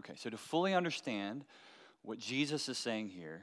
Okay, 0.00 0.14
so 0.16 0.30
to 0.30 0.36
fully 0.36 0.74
understand 0.74 1.44
what 2.02 2.18
Jesus 2.18 2.68
is 2.68 2.76
saying 2.76 3.10
here, 3.10 3.42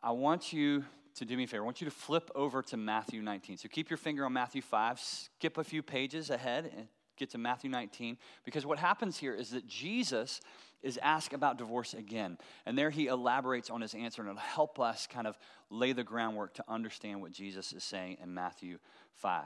I 0.00 0.12
want 0.12 0.52
you 0.52 0.84
to 1.16 1.24
do 1.24 1.36
me 1.36 1.44
a 1.44 1.46
favor. 1.46 1.62
I 1.62 1.66
want 1.66 1.80
you 1.80 1.86
to 1.86 1.94
flip 1.94 2.30
over 2.34 2.62
to 2.62 2.76
Matthew 2.76 3.22
19. 3.22 3.56
So 3.58 3.68
keep 3.68 3.90
your 3.90 3.96
finger 3.96 4.24
on 4.24 4.32
Matthew 4.32 4.62
5, 4.62 5.00
skip 5.00 5.58
a 5.58 5.64
few 5.64 5.82
pages 5.82 6.30
ahead, 6.30 6.70
and 6.76 6.88
get 7.16 7.30
to 7.30 7.38
Matthew 7.38 7.70
19. 7.70 8.18
Because 8.44 8.66
what 8.66 8.78
happens 8.78 9.16
here 9.16 9.34
is 9.34 9.50
that 9.50 9.66
Jesus 9.66 10.40
is 10.82 10.98
asked 11.02 11.32
about 11.32 11.58
divorce 11.58 11.94
again. 11.94 12.36
And 12.66 12.76
there 12.76 12.90
he 12.90 13.06
elaborates 13.06 13.70
on 13.70 13.80
his 13.80 13.94
answer, 13.94 14.22
and 14.22 14.30
it'll 14.30 14.40
help 14.40 14.78
us 14.78 15.06
kind 15.06 15.26
of 15.26 15.38
lay 15.70 15.92
the 15.92 16.04
groundwork 16.04 16.54
to 16.54 16.64
understand 16.68 17.22
what 17.22 17.32
Jesus 17.32 17.72
is 17.72 17.82
saying 17.82 18.18
in 18.22 18.34
Matthew 18.34 18.78
5. 19.14 19.44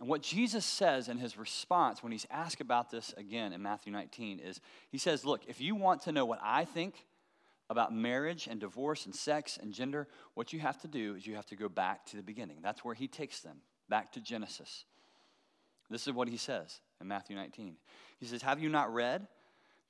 And 0.00 0.08
what 0.08 0.22
Jesus 0.22 0.64
says 0.64 1.08
in 1.08 1.18
his 1.18 1.38
response 1.38 2.02
when 2.02 2.10
he's 2.10 2.26
asked 2.30 2.60
about 2.60 2.90
this 2.90 3.14
again 3.16 3.52
in 3.52 3.62
Matthew 3.62 3.92
19 3.92 4.40
is 4.40 4.60
he 4.90 4.98
says, 4.98 5.24
Look, 5.24 5.42
if 5.46 5.60
you 5.60 5.76
want 5.76 6.02
to 6.02 6.12
know 6.12 6.26
what 6.26 6.40
I 6.42 6.64
think 6.64 7.06
about 7.70 7.94
marriage 7.94 8.46
and 8.46 8.60
divorce 8.60 9.06
and 9.06 9.14
sex 9.14 9.58
and 9.60 9.72
gender, 9.72 10.06
what 10.34 10.52
you 10.52 10.60
have 10.60 10.80
to 10.82 10.88
do 10.88 11.14
is 11.14 11.26
you 11.26 11.34
have 11.34 11.46
to 11.46 11.56
go 11.56 11.68
back 11.68 12.04
to 12.06 12.16
the 12.16 12.22
beginning. 12.22 12.58
That's 12.62 12.84
where 12.84 12.94
he 12.94 13.08
takes 13.08 13.40
them, 13.40 13.58
back 13.88 14.12
to 14.12 14.20
Genesis. 14.20 14.84
This 15.90 16.06
is 16.06 16.12
what 16.12 16.28
he 16.28 16.36
says 16.36 16.80
in 17.00 17.08
Matthew 17.08 17.36
19. 17.36 17.76
He 18.18 18.26
says, 18.26 18.42
Have 18.42 18.60
you 18.60 18.68
not 18.68 18.92
read 18.92 19.26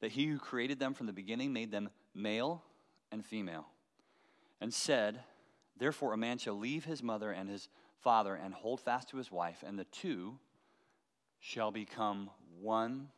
that 0.01 0.13
he 0.13 0.27
who 0.27 0.39
created 0.39 0.79
them 0.79 0.95
from 0.95 1.07
the 1.07 1.13
beginning 1.13 1.53
made 1.53 1.71
them 1.71 1.89
male 2.15 2.63
and 3.11 3.25
female, 3.25 3.67
and 4.61 4.73
said, 4.73 5.21
Therefore, 5.77 6.13
a 6.13 6.17
man 6.17 6.39
shall 6.39 6.59
leave 6.59 6.85
his 6.85 7.03
mother 7.03 7.31
and 7.31 7.49
his 7.49 7.69
father 8.01 8.35
and 8.35 8.55
hold 8.55 8.81
fast 8.81 9.09
to 9.11 9.17
his 9.17 9.33
wife, 9.33 9.65
and 9.67 9.79
the 9.79 9.85
two 9.85 10.39
shall 11.41 11.71
become 11.71 12.31
one 12.61 13.09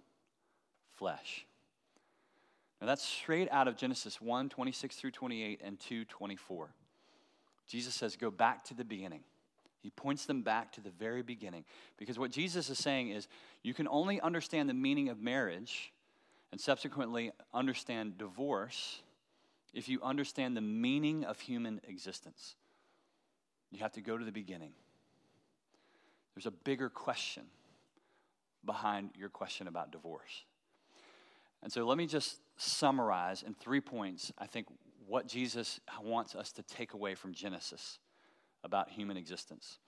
flesh. 0.92 1.46
Now, 2.80 2.86
that's 2.86 3.04
straight 3.04 3.48
out 3.50 3.68
of 3.68 3.76
Genesis 3.76 4.20
1 4.20 4.48
26 4.48 4.96
through 4.96 5.10
28 5.12 5.60
and 5.64 5.80
2 5.80 6.04
24. 6.04 6.68
Jesus 7.66 7.94
says, 7.94 8.16
Go 8.16 8.30
back 8.30 8.64
to 8.64 8.74
the 8.74 8.84
beginning. 8.84 9.20
He 9.80 9.90
points 9.90 10.26
them 10.26 10.42
back 10.42 10.72
to 10.72 10.80
the 10.80 10.90
very 10.90 11.22
beginning. 11.22 11.64
Because 11.96 12.18
what 12.18 12.30
Jesus 12.30 12.70
is 12.70 12.78
saying 12.78 13.10
is, 13.10 13.28
you 13.62 13.72
can 13.72 13.86
only 13.88 14.20
understand 14.20 14.68
the 14.68 14.74
meaning 14.74 15.08
of 15.08 15.20
marriage 15.20 15.92
and 16.50 16.60
subsequently 16.60 17.30
understand 17.54 18.18
divorce 18.18 19.00
if 19.72 19.88
you 19.88 20.00
understand 20.02 20.56
the 20.56 20.60
meaning 20.60 21.24
of 21.24 21.38
human 21.38 21.80
existence. 21.86 22.56
You 23.70 23.80
have 23.80 23.92
to 23.92 24.00
go 24.00 24.16
to 24.16 24.24
the 24.24 24.32
beginning. 24.32 24.72
There's 26.34 26.46
a 26.46 26.50
bigger 26.50 26.88
question 26.88 27.44
behind 28.64 29.10
your 29.16 29.28
question 29.28 29.68
about 29.68 29.92
divorce. 29.92 30.44
And 31.62 31.72
so 31.72 31.84
let 31.84 31.98
me 31.98 32.06
just 32.06 32.38
summarize 32.56 33.42
in 33.42 33.54
three 33.54 33.80
points, 33.80 34.32
I 34.38 34.46
think, 34.46 34.66
what 35.06 35.26
Jesus 35.26 35.80
wants 36.02 36.34
us 36.34 36.52
to 36.52 36.62
take 36.62 36.94
away 36.94 37.14
from 37.14 37.32
Genesis 37.32 37.98
about 38.64 38.90
human 38.90 39.16
existence. 39.16 39.78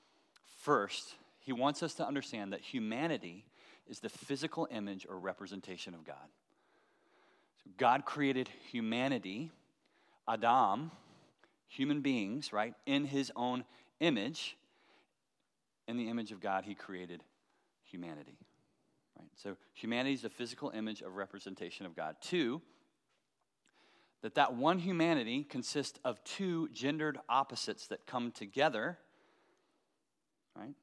First, 0.61 1.15
he 1.41 1.53
wants 1.53 1.83
us 1.83 1.95
to 1.95 2.07
understand 2.07 2.53
that 2.53 2.61
humanity 2.61 3.45
is 3.89 4.01
the 4.01 4.09
physical 4.09 4.69
image 4.71 5.07
or 5.09 5.19
representation 5.19 5.95
of 5.95 6.05
God. 6.05 6.17
God 7.77 8.05
created 8.05 8.49
humanity, 8.71 9.51
Adam, 10.29 10.91
human 11.67 12.01
beings, 12.01 12.53
right, 12.53 12.75
in 12.87 13.05
his 13.05 13.33
own 13.37 13.65
image. 14.01 14.57
In 15.87 15.97
the 15.97 16.09
image 16.09 16.33
of 16.33 16.41
God, 16.41 16.65
he 16.65 16.75
created 16.75 17.23
humanity. 17.83 18.37
Right? 19.19 19.29
So 19.37 19.57
humanity 19.75 20.15
is 20.15 20.23
the 20.23 20.31
physical 20.31 20.71
image 20.71 21.03
of 21.03 21.17
representation 21.17 21.87
of 21.87 21.97
God. 21.97 22.17
Two, 22.21 22.63
that 24.23 24.35
that 24.35 24.55
one 24.55 24.79
humanity 24.79 25.45
consists 25.45 25.99
of 26.05 26.23
two 26.25 26.69
gendered 26.71 27.19
opposites 27.29 27.87
that 27.89 28.07
come 28.07 28.33
together. 28.33 28.99
Right? 30.57 30.75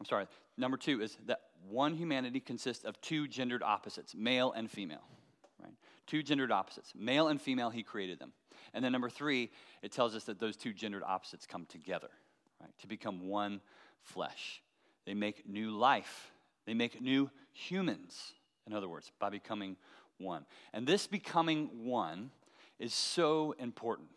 I'm 0.00 0.06
sorry. 0.06 0.26
Number 0.56 0.76
two 0.76 1.00
is 1.02 1.16
that 1.26 1.40
one 1.68 1.94
humanity 1.94 2.40
consists 2.40 2.84
of 2.84 3.00
two 3.00 3.28
gendered 3.28 3.62
opposites, 3.62 4.14
male 4.14 4.52
and 4.52 4.70
female 4.70 5.02
right? 5.62 5.74
Two 6.06 6.22
gendered 6.22 6.50
opposites, 6.50 6.92
male 6.94 7.28
and 7.28 7.40
female, 7.40 7.70
he 7.70 7.82
created 7.82 8.18
them. 8.18 8.32
And 8.74 8.84
then 8.84 8.92
number 8.92 9.10
three, 9.10 9.50
it 9.82 9.92
tells 9.92 10.14
us 10.14 10.24
that 10.24 10.38
those 10.38 10.56
two 10.56 10.72
gendered 10.72 11.02
opposites 11.02 11.46
come 11.46 11.66
together, 11.66 12.08
right? 12.60 12.70
To 12.80 12.86
become 12.86 13.28
one 13.28 13.60
flesh. 14.02 14.62
They 15.06 15.14
make 15.14 15.48
new 15.48 15.70
life. 15.70 16.31
They 16.66 16.74
make 16.74 17.00
new 17.00 17.30
humans, 17.52 18.34
in 18.66 18.72
other 18.72 18.88
words, 18.88 19.10
by 19.18 19.30
becoming 19.30 19.76
one. 20.18 20.46
And 20.72 20.86
this 20.86 21.06
becoming 21.06 21.84
one 21.84 22.30
is 22.78 22.94
so 22.94 23.54
important. 23.58 24.08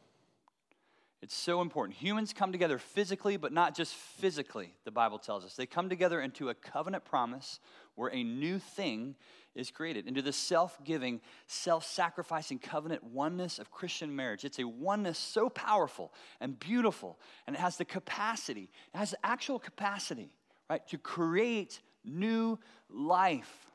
It's 1.22 1.36
so 1.36 1.62
important. 1.62 1.98
Humans 1.98 2.34
come 2.34 2.52
together 2.52 2.78
physically, 2.78 3.36
but 3.38 3.52
not 3.52 3.76
just 3.76 3.96
physically, 3.96 4.76
the 4.84 4.92
Bible 4.92 5.18
tells 5.18 5.44
us. 5.44 5.56
They 5.56 5.66
come 5.66 5.90
together 5.90 6.22
into 6.22 6.50
a 6.50 6.54
covenant 6.54 7.04
promise 7.04 7.60
where 7.96 8.14
a 8.14 8.24
new 8.24 8.60
thing 8.60 9.16
is 9.56 9.72
created, 9.72 10.08
into 10.08 10.22
the 10.22 10.34
self 10.34 10.78
giving, 10.84 11.22
self 11.48 11.84
sacrificing 11.84 12.60
covenant 12.60 13.04
oneness 13.04 13.58
of 13.58 13.72
Christian 13.72 14.16
marriage. 14.16 14.46
It's 14.46 14.60
a 14.60 14.68
oneness 14.68 15.18
so 15.18 15.50
powerful 15.50 16.14
and 16.40 16.60
beautiful, 16.60 17.18
and 17.48 17.56
it 17.56 17.60
has 17.60 17.78
the 17.78 17.86
capacity, 17.86 18.70
it 18.94 18.98
has 18.98 19.12
the 19.12 19.26
actual 19.26 19.58
capacity, 19.58 20.30
right, 20.70 20.86
to 20.90 20.98
create 20.98 21.82
new 22.06 22.60
life. 22.90 23.68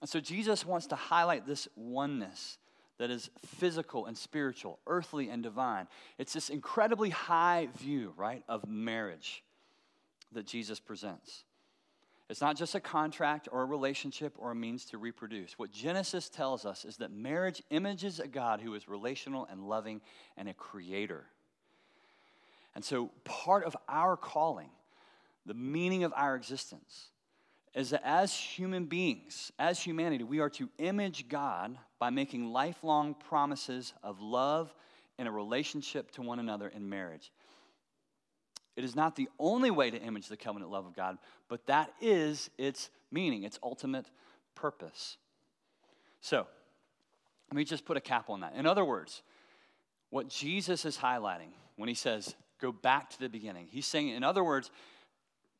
And 0.00 0.08
so 0.08 0.20
Jesus 0.20 0.66
wants 0.66 0.86
to 0.88 0.96
highlight 0.96 1.46
this 1.46 1.68
oneness 1.76 2.58
that 2.98 3.10
is 3.10 3.30
physical 3.44 4.06
and 4.06 4.16
spiritual, 4.16 4.78
earthly 4.86 5.28
and 5.28 5.42
divine. 5.42 5.88
It's 6.18 6.32
this 6.32 6.50
incredibly 6.50 7.10
high 7.10 7.68
view, 7.78 8.12
right, 8.16 8.44
of 8.48 8.68
marriage 8.68 9.42
that 10.32 10.46
Jesus 10.46 10.80
presents. 10.80 11.44
It's 12.28 12.40
not 12.40 12.56
just 12.56 12.74
a 12.74 12.80
contract 12.80 13.48
or 13.52 13.62
a 13.62 13.66
relationship 13.66 14.34
or 14.38 14.52
a 14.52 14.54
means 14.54 14.84
to 14.86 14.98
reproduce. 14.98 15.58
What 15.58 15.70
Genesis 15.70 16.28
tells 16.28 16.64
us 16.64 16.84
is 16.84 16.96
that 16.96 17.10
marriage 17.10 17.62
images 17.70 18.20
a 18.20 18.26
God 18.26 18.60
who 18.60 18.74
is 18.74 18.88
relational 18.88 19.46
and 19.50 19.68
loving 19.68 20.00
and 20.36 20.48
a 20.48 20.54
creator. 20.54 21.24
And 22.74 22.84
so, 22.84 23.10
part 23.24 23.64
of 23.64 23.76
our 23.88 24.16
calling, 24.16 24.70
the 25.44 25.54
meaning 25.54 26.04
of 26.04 26.12
our 26.16 26.34
existence, 26.34 27.08
is 27.74 27.90
that 27.90 28.02
as 28.04 28.34
human 28.34 28.84
beings, 28.84 29.50
as 29.58 29.80
humanity, 29.80 30.24
we 30.24 30.40
are 30.40 30.50
to 30.50 30.68
image 30.78 31.28
God 31.28 31.78
by 31.98 32.10
making 32.10 32.52
lifelong 32.52 33.14
promises 33.14 33.94
of 34.02 34.20
love 34.20 34.74
and 35.18 35.26
a 35.26 35.30
relationship 35.30 36.10
to 36.12 36.22
one 36.22 36.38
another 36.38 36.68
in 36.68 36.88
marriage. 36.88 37.32
It 38.76 38.84
is 38.84 38.96
not 38.96 39.16
the 39.16 39.28
only 39.38 39.70
way 39.70 39.90
to 39.90 40.00
image 40.00 40.28
the 40.28 40.36
covenant 40.36 40.70
love 40.70 40.86
of 40.86 40.94
God, 40.94 41.18
but 41.48 41.66
that 41.66 41.92
is 42.00 42.50
its 42.58 42.90
meaning, 43.10 43.44
its 43.44 43.58
ultimate 43.62 44.06
purpose. 44.54 45.16
So, 46.20 46.46
let 47.50 47.56
me 47.56 47.64
just 47.64 47.84
put 47.84 47.96
a 47.96 48.00
cap 48.00 48.30
on 48.30 48.40
that. 48.40 48.54
In 48.54 48.64
other 48.66 48.84
words, 48.84 49.22
what 50.10 50.28
Jesus 50.28 50.84
is 50.84 50.96
highlighting 50.96 51.50
when 51.76 51.88
he 51.88 51.94
says, 51.94 52.34
go 52.60 52.72
back 52.72 53.10
to 53.10 53.18
the 53.18 53.28
beginning, 53.28 53.66
he's 53.70 53.86
saying, 53.86 54.08
in 54.08 54.24
other 54.24 54.42
words, 54.42 54.70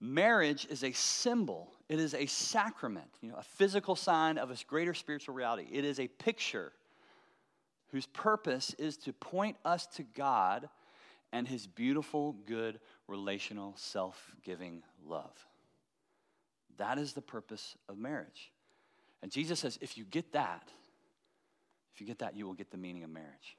marriage 0.00 0.66
is 0.70 0.84
a 0.84 0.92
symbol, 0.92 1.70
it 1.92 2.00
is 2.00 2.14
a 2.14 2.24
sacrament, 2.24 3.10
you 3.20 3.28
know, 3.28 3.36
a 3.36 3.42
physical 3.42 3.94
sign 3.94 4.38
of 4.38 4.50
a 4.50 4.56
greater 4.66 4.94
spiritual 4.94 5.34
reality. 5.34 5.66
It 5.70 5.84
is 5.84 6.00
a 6.00 6.08
picture 6.08 6.72
whose 7.90 8.06
purpose 8.06 8.74
is 8.78 8.96
to 8.96 9.12
point 9.12 9.58
us 9.62 9.86
to 9.96 10.02
God 10.02 10.70
and 11.34 11.46
his 11.46 11.66
beautiful, 11.66 12.34
good, 12.46 12.80
relational, 13.08 13.74
self 13.76 14.34
giving 14.42 14.82
love. 15.06 15.34
That 16.78 16.96
is 16.96 17.12
the 17.12 17.20
purpose 17.20 17.76
of 17.90 17.98
marriage. 17.98 18.50
And 19.20 19.30
Jesus 19.30 19.60
says, 19.60 19.78
if 19.82 19.98
you 19.98 20.04
get 20.04 20.32
that, 20.32 20.70
if 21.94 22.00
you 22.00 22.06
get 22.06 22.20
that, 22.20 22.34
you 22.34 22.46
will 22.46 22.54
get 22.54 22.70
the 22.70 22.78
meaning 22.78 23.04
of 23.04 23.10
marriage. 23.10 23.58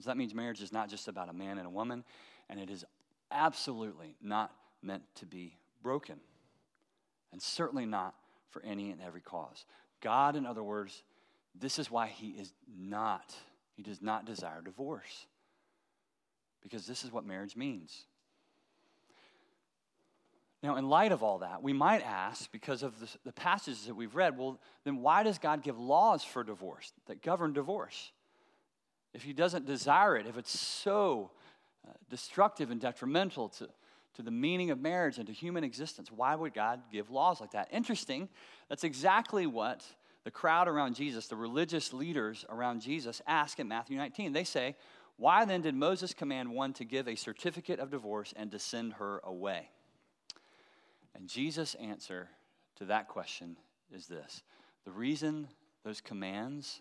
So 0.00 0.10
that 0.10 0.16
means 0.16 0.34
marriage 0.34 0.62
is 0.62 0.72
not 0.72 0.90
just 0.90 1.06
about 1.06 1.28
a 1.28 1.32
man 1.32 1.58
and 1.58 1.66
a 1.68 1.70
woman, 1.70 2.02
and 2.48 2.58
it 2.58 2.70
is 2.70 2.84
absolutely 3.30 4.16
not 4.20 4.52
meant 4.82 5.04
to 5.14 5.26
be 5.26 5.54
broken, 5.80 6.18
and 7.32 7.40
certainly 7.40 7.86
not 7.86 8.14
for 8.50 8.62
any 8.62 8.90
and 8.90 9.00
every 9.00 9.20
cause. 9.20 9.64
God, 10.00 10.36
in 10.36 10.46
other 10.46 10.62
words, 10.62 11.02
this 11.58 11.78
is 11.78 11.90
why 11.90 12.08
He 12.08 12.30
is 12.30 12.52
not, 12.78 13.34
He 13.74 13.82
does 13.82 14.02
not 14.02 14.24
desire 14.24 14.60
divorce 14.62 15.26
because 16.62 16.86
this 16.86 17.04
is 17.04 17.12
what 17.12 17.24
marriage 17.24 17.56
means. 17.56 18.04
Now, 20.62 20.76
in 20.76 20.90
light 20.90 21.10
of 21.10 21.22
all 21.22 21.38
that, 21.38 21.62
we 21.62 21.72
might 21.72 22.02
ask, 22.02 22.52
because 22.52 22.82
of 22.82 23.00
the, 23.00 23.08
the, 23.24 23.32
passages 23.32 23.86
that 23.86 23.94
we've 23.94 24.14
read, 24.14 24.36
well, 24.36 24.60
then 24.84 24.98
why 24.98 25.22
does 25.22 25.38
God 25.38 25.62
give 25.62 25.78
laws 25.78 26.22
for 26.22 26.44
divorce 26.44 26.92
that 27.06 27.22
govern 27.22 27.54
divorce? 27.54 28.12
If 29.14 29.22
He 29.22 29.32
doesn't 29.32 29.64
desire 29.64 30.16
it, 30.16 30.26
if 30.26 30.36
it's 30.36 30.58
so 30.58 31.30
uh, 31.88 31.92
destructive 32.10 32.70
and 32.70 32.78
detrimental 32.78 33.48
to, 33.48 33.68
to 34.14 34.22
the 34.22 34.30
meaning 34.30 34.70
of 34.70 34.80
marriage 34.80 35.18
and 35.18 35.26
to 35.26 35.32
human 35.32 35.64
existence, 35.64 36.10
why 36.10 36.34
would 36.34 36.54
God 36.54 36.80
give 36.92 37.10
laws 37.10 37.40
like 37.40 37.52
that? 37.52 37.68
Interesting, 37.72 38.28
that's 38.68 38.84
exactly 38.84 39.46
what 39.46 39.84
the 40.24 40.30
crowd 40.30 40.68
around 40.68 40.94
Jesus, 40.94 41.28
the 41.28 41.36
religious 41.36 41.92
leaders 41.92 42.44
around 42.48 42.82
Jesus, 42.82 43.22
ask 43.26 43.58
in 43.58 43.68
Matthew 43.68 43.96
19. 43.96 44.32
They 44.32 44.44
say, 44.44 44.76
why 45.16 45.44
then 45.44 45.60
did 45.60 45.74
Moses 45.74 46.14
command 46.14 46.50
one 46.50 46.72
to 46.74 46.84
give 46.84 47.06
a 47.06 47.14
certificate 47.14 47.78
of 47.78 47.90
divorce 47.90 48.34
and 48.36 48.50
to 48.52 48.58
send 48.58 48.94
her 48.94 49.20
away? 49.24 49.68
And 51.14 51.28
Jesus' 51.28 51.74
answer 51.74 52.28
to 52.76 52.86
that 52.86 53.08
question 53.08 53.56
is 53.94 54.06
this 54.06 54.42
the 54.84 54.92
reason 54.92 55.48
those 55.84 56.00
commands, 56.00 56.80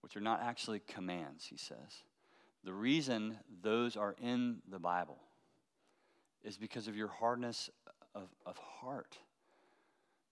which 0.00 0.16
are 0.16 0.20
not 0.20 0.40
actually 0.42 0.80
commands, 0.86 1.46
he 1.46 1.56
says, 1.56 2.04
the 2.64 2.72
reason 2.72 3.38
those 3.62 3.96
are 3.96 4.14
in 4.20 4.58
the 4.68 4.78
Bible 4.78 5.18
is 6.46 6.56
because 6.56 6.88
of 6.88 6.96
your 6.96 7.08
hardness 7.08 7.68
of, 8.14 8.28
of 8.46 8.56
heart. 8.56 9.18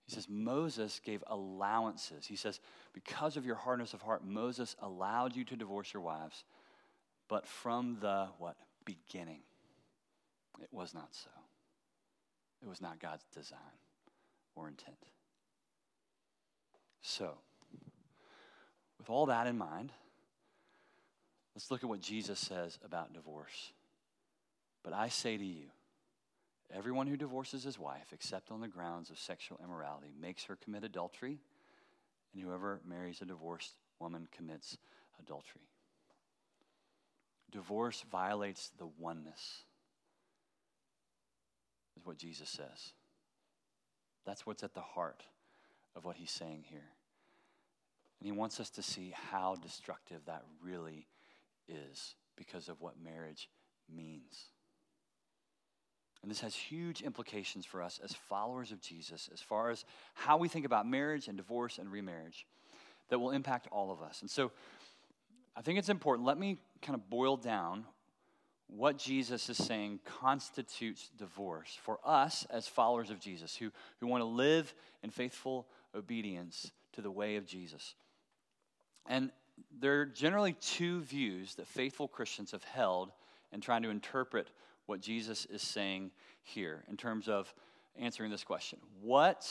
He 0.07 0.15
says, 0.15 0.27
Moses 0.29 1.01
gave 1.05 1.23
allowances. 1.27 2.27
He 2.27 2.37
says, 2.37 2.61
because 2.95 3.37
of 3.37 3.45
your 3.45 3.57
hardness 3.57 3.93
of 3.93 4.01
heart, 4.01 4.25
Moses 4.25 4.77
allowed 4.81 5.37
you 5.37 5.45
to 5.45 5.57
divorce 5.57 5.93
your 5.93 6.03
wives 6.03 6.45
but 7.29 7.47
from 7.47 7.99
the 8.01 8.29
what? 8.39 8.57
Beginning. 8.85 9.41
It 10.61 10.69
was 10.71 10.95
not 10.95 11.09
so. 11.11 11.31
It 12.63 12.69
was 12.69 12.81
not 12.81 13.01
God's 13.01 13.25
design 13.35 13.59
or 14.55 14.69
intent. 14.69 14.97
So, 17.03 17.33
with 18.99 19.11
all 19.11 19.27
that 19.27 19.47
in 19.47 19.59
mind, 19.59 19.93
let's 21.55 21.71
look 21.71 21.83
at 21.83 21.89
what 21.89 22.01
Jesus 22.01 22.39
says 22.39 22.79
about 22.85 23.13
divorce. 23.13 23.73
But 24.83 24.93
I 24.93 25.09
say 25.09 25.37
to 25.37 25.45
you, 25.45 25.67
everyone 26.75 27.07
who 27.07 27.17
divorces 27.17 27.63
his 27.63 27.79
wife, 27.79 28.13
except 28.13 28.51
on 28.51 28.61
the 28.61 28.69
grounds 28.69 29.11
of 29.11 29.19
sexual 29.19 29.61
immorality, 29.63 30.13
makes 30.21 30.45
her 30.45 30.57
commit 30.57 30.85
adultery, 30.85 31.39
and 32.33 32.43
whoever 32.43 32.81
marries 32.87 33.21
a 33.21 33.25
divorced 33.25 33.75
woman 34.01 34.27
commits 34.35 34.77
adultery. 35.21 35.69
Divorce 37.51 38.05
violates 38.11 38.73
the 38.79 38.89
oneness, 38.99 39.63
is 41.97 42.05
what 42.05 42.19
Jesus 42.19 42.51
says. 42.51 42.93
That's 44.27 44.45
what's 44.45 44.65
at 44.65 44.75
the 44.75 44.81
heart 44.81 45.23
of 45.95 46.05
what 46.05 46.17
he's 46.17 46.31
saying 46.31 46.65
here. 46.69 46.91
And 48.19 48.27
he 48.27 48.33
wants 48.33 48.59
us 48.59 48.71
to 48.71 48.83
see 48.83 49.15
how 49.31 49.55
destructive 49.57 50.23
that 50.27 50.43
really 50.63 51.07
is 51.69 52.17
because 52.37 52.69
of 52.69 52.81
what 52.81 52.95
marriage 53.03 53.49
means. 53.95 54.49
And 56.25 56.31
this 56.31 56.41
has 56.41 56.55
huge 56.55 57.03
implications 57.03 57.67
for 57.67 57.83
us 57.83 58.01
as 58.03 58.15
followers 58.15 58.73
of 58.73 58.81
Jesus, 58.81 59.29
as 59.31 59.43
far 59.43 59.69
as 59.69 59.85
how 60.15 60.39
we 60.39 60.49
think 60.49 60.65
about 60.65 60.89
marriage 60.89 61.29
and 61.29 61.37
divorce 61.37 61.77
and 61.77 61.93
remarriage, 61.93 62.47
that 63.11 63.19
will 63.19 63.31
impact 63.31 63.69
all 63.71 63.91
of 63.91 64.01
us. 64.01 64.23
And 64.23 64.31
so 64.31 64.51
I 65.55 65.61
think 65.61 65.79
it's 65.79 65.91
important. 65.91 66.27
Let 66.27 66.39
me 66.39 66.57
kind 66.81 66.95
of 66.95 67.11
boil 67.11 67.37
down 67.37 67.85
what 68.69 68.97
Jesus 68.97 69.51
is 69.51 69.59
saying 69.59 70.01
constitutes 70.07 71.11
divorce 71.19 71.79
for 71.83 71.99
us 72.03 72.47
as 72.49 72.67
followers 72.67 73.11
of 73.11 73.21
Jesus 73.21 73.55
who, 73.55 73.71
who 74.01 74.07
want 74.07 74.23
to 74.23 74.27
live 74.27 74.73
in 75.03 75.11
faithful 75.11 75.67
obedience 75.95 76.73
to 76.95 77.03
the 77.03 77.11
way 77.11 77.37
of 77.37 77.45
Jesus. 77.45 77.97
And 79.05 79.31
there 79.79 80.01
are 80.01 80.07
generally 80.07 80.55
two 80.55 81.03
views 81.03 81.57
that 81.57 81.67
faithful 81.67 82.09
Christians 82.09 82.53
have 82.53 82.65
held 82.65 83.13
in 83.53 83.61
trying 83.61 83.83
to 83.83 83.91
interpret 83.91 84.49
what 84.87 85.01
Jesus 85.01 85.47
is 85.47 85.63
saying 85.63 86.11
here 86.43 86.85
in 86.89 86.97
terms 86.97 87.29
of 87.29 87.53
answering 87.99 88.31
this 88.31 88.45
question 88.45 88.79
What 89.01 89.51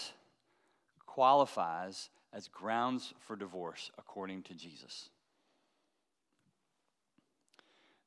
qualifies 1.05 2.09
as 2.33 2.47
grounds 2.47 3.13
for 3.19 3.35
divorce 3.35 3.91
according 3.97 4.43
to 4.43 4.53
Jesus? 4.53 5.09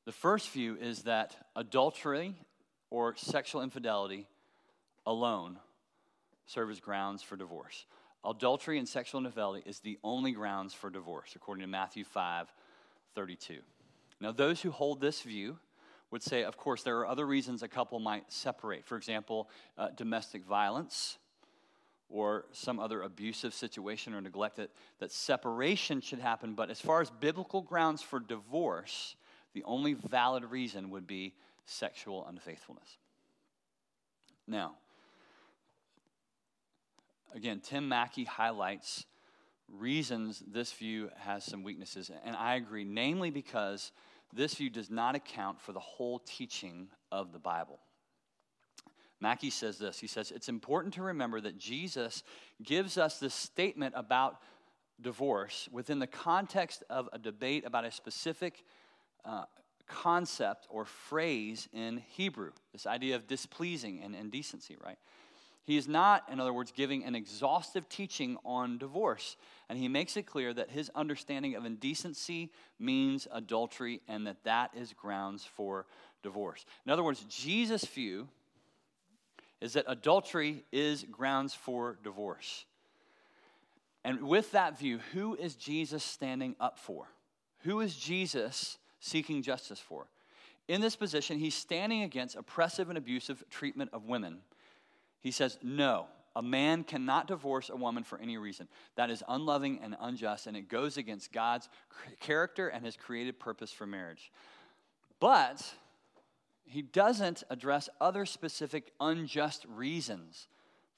The 0.05 0.11
first 0.13 0.49
view 0.51 0.77
is 0.79 1.03
that 1.03 1.35
adultery 1.55 2.33
or 2.89 3.15
sexual 3.17 3.61
infidelity 3.61 4.27
alone 5.05 5.57
serve 6.45 6.69
as 6.69 6.79
grounds 6.79 7.21
for 7.21 7.35
divorce. 7.35 7.85
Adultery 8.25 8.77
and 8.79 8.87
sexual 8.87 9.19
infidelity 9.19 9.63
is 9.69 9.79
the 9.79 9.99
only 10.03 10.31
grounds 10.31 10.73
for 10.73 10.89
divorce, 10.89 11.33
according 11.35 11.61
to 11.61 11.67
Matthew 11.67 12.03
5 12.03 12.47
32. 13.15 13.59
Now, 14.19 14.31
those 14.31 14.61
who 14.61 14.71
hold 14.71 15.01
this 15.01 15.21
view 15.21 15.57
would 16.11 16.23
say, 16.23 16.43
of 16.43 16.57
course, 16.57 16.83
there 16.83 16.99
are 16.99 17.07
other 17.07 17.25
reasons 17.25 17.63
a 17.63 17.67
couple 17.67 17.99
might 17.99 18.31
separate. 18.31 18.85
For 18.85 18.95
example, 18.95 19.49
uh, 19.77 19.89
domestic 19.95 20.45
violence 20.45 21.17
or 22.09 22.45
some 22.53 22.79
other 22.79 23.01
abusive 23.01 23.53
situation 23.53 24.13
or 24.13 24.21
neglect, 24.21 24.55
that, 24.55 24.69
that 24.99 25.11
separation 25.11 25.99
should 25.99 26.19
happen. 26.19 26.53
But 26.53 26.69
as 26.69 26.79
far 26.79 27.01
as 27.01 27.09
biblical 27.09 27.61
grounds 27.61 28.01
for 28.01 28.19
divorce, 28.19 29.15
the 29.53 29.63
only 29.65 29.93
valid 29.93 30.45
reason 30.45 30.89
would 30.91 31.05
be 31.05 31.33
sexual 31.65 32.25
unfaithfulness. 32.27 32.97
Now, 34.47 34.75
again, 37.35 37.59
Tim 37.59 37.89
Mackie 37.89 38.23
highlights 38.23 39.05
reasons 39.69 40.41
this 40.47 40.71
view 40.71 41.09
has 41.17 41.43
some 41.43 41.63
weaknesses, 41.63 42.09
and 42.23 42.37
I 42.37 42.55
agree, 42.55 42.85
namely 42.85 43.29
because 43.29 43.91
this 44.33 44.55
view 44.55 44.69
does 44.69 44.89
not 44.89 45.15
account 45.15 45.59
for 45.61 45.71
the 45.71 45.79
whole 45.79 46.19
teaching 46.19 46.89
of 47.11 47.31
the 47.31 47.39
Bible. 47.39 47.79
Mackie 49.19 49.49
says 49.49 49.77
this 49.77 49.99
He 49.99 50.07
says, 50.07 50.31
It's 50.31 50.49
important 50.49 50.93
to 50.95 51.03
remember 51.03 51.41
that 51.41 51.57
Jesus 51.57 52.23
gives 52.61 52.97
us 52.97 53.19
this 53.19 53.33
statement 53.33 53.93
about 53.97 54.37
divorce 54.99 55.69
within 55.71 55.99
the 55.99 56.07
context 56.07 56.83
of 56.89 57.09
a 57.13 57.19
debate 57.19 57.65
about 57.65 57.85
a 57.85 57.91
specific 57.91 58.63
uh, 59.25 59.43
concept 59.87 60.67
or 60.69 60.85
phrase 60.85 61.67
in 61.71 62.03
Hebrew, 62.09 62.51
this 62.73 62.85
idea 62.85 63.15
of 63.15 63.27
displeasing 63.27 64.01
and 64.03 64.15
indecency, 64.15 64.75
right? 64.83 64.97
He 65.67 65.75
is 65.75 65.85
not, 65.85 66.23
in 66.31 66.39
other 66.39 66.53
words, 66.53 66.71
giving 66.71 67.03
an 67.03 67.13
exhaustive 67.13 67.89
teaching 67.89 68.37
on 68.45 68.77
divorce. 68.77 69.35
And 69.67 69.77
he 69.77 69.89
makes 69.89 70.15
it 70.15 70.25
clear 70.25 70.53
that 70.53 70.71
his 70.71 70.89
understanding 70.95 71.55
of 71.55 71.65
indecency 71.65 72.53
means 72.79 73.27
adultery 73.33 73.99
and 74.07 74.25
that 74.27 74.45
that 74.45 74.71
is 74.73 74.93
grounds 74.93 75.43
for 75.43 75.85
divorce. 76.23 76.65
In 76.85 76.91
other 76.93 77.03
words, 77.03 77.25
Jesus' 77.27 77.83
view 77.83 78.29
is 79.59 79.73
that 79.73 79.83
adultery 79.89 80.63
is 80.71 81.03
grounds 81.11 81.53
for 81.53 81.97
divorce. 82.01 82.63
And 84.05 84.21
with 84.21 84.53
that 84.53 84.79
view, 84.79 84.99
who 85.11 85.35
is 85.35 85.55
Jesus 85.55 86.01
standing 86.01 86.55
up 86.61 86.79
for? 86.79 87.09
Who 87.63 87.81
is 87.81 87.93
Jesus 87.93 88.77
seeking 89.01 89.41
justice 89.41 89.79
for? 89.79 90.07
In 90.69 90.79
this 90.79 90.95
position, 90.95 91.39
he's 91.39 91.55
standing 91.55 92.03
against 92.03 92.37
oppressive 92.37 92.87
and 92.87 92.97
abusive 92.97 93.43
treatment 93.49 93.89
of 93.91 94.05
women. 94.05 94.37
He 95.21 95.31
says, 95.31 95.57
No, 95.61 96.07
a 96.35 96.41
man 96.41 96.83
cannot 96.83 97.27
divorce 97.27 97.69
a 97.69 97.75
woman 97.75 98.03
for 98.03 98.19
any 98.19 98.37
reason. 98.37 98.67
That 98.95 99.09
is 99.09 99.23
unloving 99.27 99.79
and 99.81 99.95
unjust, 99.99 100.45
and 100.45 100.55
it 100.55 100.69
goes 100.69 100.97
against 100.97 101.31
God's 101.31 101.67
character 102.19 102.67
and 102.67 102.85
his 102.85 102.95
created 102.95 103.39
purpose 103.39 103.71
for 103.71 103.87
marriage. 103.87 104.31
But 105.19 105.73
he 106.63 106.81
doesn't 106.81 107.43
address 107.49 107.89
other 107.99 108.25
specific 108.25 108.91
unjust 108.99 109.65
reasons, 109.67 110.47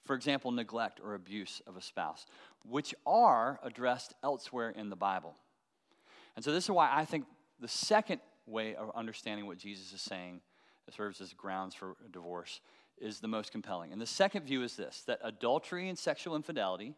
for 0.03 0.15
example, 0.15 0.51
neglect 0.51 0.99
or 1.01 1.13
abuse 1.13 1.61
of 1.67 1.77
a 1.77 1.81
spouse, 1.81 2.25
which 2.65 2.93
are 3.05 3.59
addressed 3.63 4.13
elsewhere 4.23 4.71
in 4.71 4.89
the 4.89 4.95
Bible. 4.95 5.35
And 6.35 6.43
so, 6.43 6.51
this 6.51 6.65
is 6.65 6.71
why 6.71 6.89
I 6.91 7.05
think 7.05 7.25
the 7.61 7.67
second 7.67 8.19
way 8.45 8.75
of 8.75 8.91
understanding 8.95 9.45
what 9.45 9.57
Jesus 9.57 9.93
is 9.93 10.01
saying 10.01 10.41
that 10.85 10.95
serves 10.95 11.21
as 11.21 11.33
grounds 11.33 11.75
for 11.75 11.95
divorce 12.11 12.61
is 13.01 13.19
the 13.19 13.27
most 13.27 13.51
compelling. 13.51 13.91
And 13.91 14.01
the 14.01 14.05
second 14.05 14.45
view 14.45 14.63
is 14.63 14.75
this 14.75 15.03
that 15.07 15.19
adultery 15.23 15.89
and 15.89 15.97
sexual 15.97 16.35
infidelity, 16.35 16.95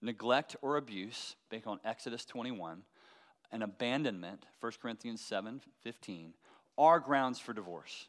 neglect 0.00 0.56
or 0.62 0.76
abuse, 0.76 1.36
based 1.50 1.66
on 1.66 1.80
Exodus 1.84 2.24
21, 2.24 2.82
and 3.52 3.62
abandonment, 3.62 4.46
1 4.60 4.72
Corinthians 4.80 5.20
7 5.20 5.60
15, 5.82 6.34
are 6.76 7.00
grounds 7.00 7.38
for 7.38 7.52
divorce. 7.52 8.08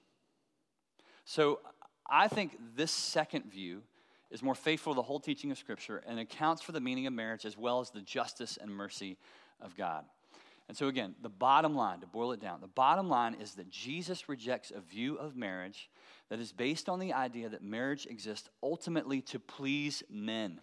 So 1.24 1.60
I 2.10 2.28
think 2.28 2.58
this 2.76 2.92
second 2.92 3.46
view 3.52 3.82
is 4.32 4.44
more 4.44 4.56
faithful 4.56 4.94
to 4.94 4.98
the 4.98 5.04
whole 5.04 5.20
teaching 5.20 5.52
of 5.52 5.58
Scripture 5.58 6.04
and 6.08 6.20
accounts 6.20 6.62
for 6.62 6.72
the 6.72 6.80
meaning 6.80 7.08
of 7.08 7.14
marriage 7.14 7.46
as 7.46 7.58
well 7.58 7.80
as 7.80 7.90
the 7.90 8.02
justice 8.02 8.58
and 8.62 8.72
mercy 8.72 9.18
of 9.62 9.76
God. 9.76 10.06
And 10.68 10.76
so, 10.76 10.88
again, 10.88 11.14
the 11.22 11.30
bottom 11.30 11.76
line, 11.76 12.00
to 12.00 12.08
boil 12.08 12.32
it 12.32 12.40
down, 12.40 12.60
the 12.60 12.68
bottom 12.68 13.08
line 13.08 13.36
is 13.36 13.54
that 13.54 13.70
Jesus 13.70 14.28
rejects 14.28 14.72
a 14.72 14.80
view 14.80 15.16
of 15.16 15.36
marriage 15.36 15.90
that 16.30 16.40
is 16.40 16.52
based 16.52 16.90
on 16.90 17.00
the 17.00 17.14
idea 17.14 17.50
that 17.50 17.62
marriage 17.62 18.08
exists 18.08 18.50
ultimately 18.64 19.22
to 19.22 19.40
please 19.40 20.02
men. 20.10 20.60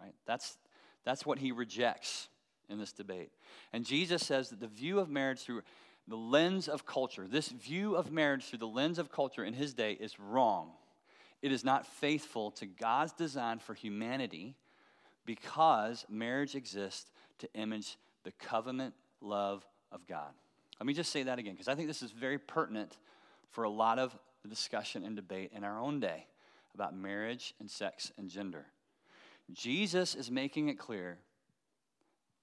Right? 0.00 0.14
That's, 0.24 0.56
that's 1.04 1.26
what 1.26 1.38
he 1.38 1.50
rejects 1.50 2.28
in 2.68 2.78
this 2.78 2.92
debate. 2.92 3.30
And 3.72 3.84
Jesus 3.84 4.24
says 4.24 4.50
that 4.50 4.60
the 4.60 4.68
view 4.68 5.00
of 5.00 5.08
marriage 5.08 5.40
through 5.40 5.62
the 6.06 6.16
lens 6.16 6.68
of 6.68 6.86
culture, 6.86 7.26
this 7.26 7.48
view 7.48 7.96
of 7.96 8.12
marriage 8.12 8.44
through 8.44 8.60
the 8.60 8.68
lens 8.68 9.00
of 9.00 9.10
culture 9.10 9.44
in 9.44 9.54
his 9.54 9.74
day 9.74 9.92
is 9.92 10.20
wrong. 10.20 10.70
It 11.42 11.50
is 11.50 11.64
not 11.64 11.86
faithful 11.86 12.52
to 12.52 12.66
God's 12.66 13.12
design 13.12 13.58
for 13.58 13.74
humanity 13.74 14.54
because 15.24 16.06
marriage 16.08 16.54
exists 16.54 17.10
to 17.38 17.48
image 17.54 17.96
the 18.26 18.32
covenant 18.32 18.92
love 19.20 19.64
of 19.92 20.04
God. 20.08 20.32
Let 20.80 20.86
me 20.86 20.94
just 20.94 21.12
say 21.12 21.22
that 21.22 21.38
again 21.38 21.54
because 21.54 21.68
I 21.68 21.76
think 21.76 21.86
this 21.86 22.02
is 22.02 22.10
very 22.10 22.38
pertinent 22.38 22.98
for 23.52 23.62
a 23.62 23.70
lot 23.70 24.00
of 24.00 24.18
the 24.42 24.48
discussion 24.48 25.04
and 25.04 25.14
debate 25.14 25.52
in 25.54 25.62
our 25.62 25.78
own 25.78 26.00
day 26.00 26.26
about 26.74 26.94
marriage 26.94 27.54
and 27.60 27.70
sex 27.70 28.10
and 28.18 28.28
gender. 28.28 28.66
Jesus 29.52 30.16
is 30.16 30.28
making 30.28 30.68
it 30.68 30.76
clear 30.76 31.18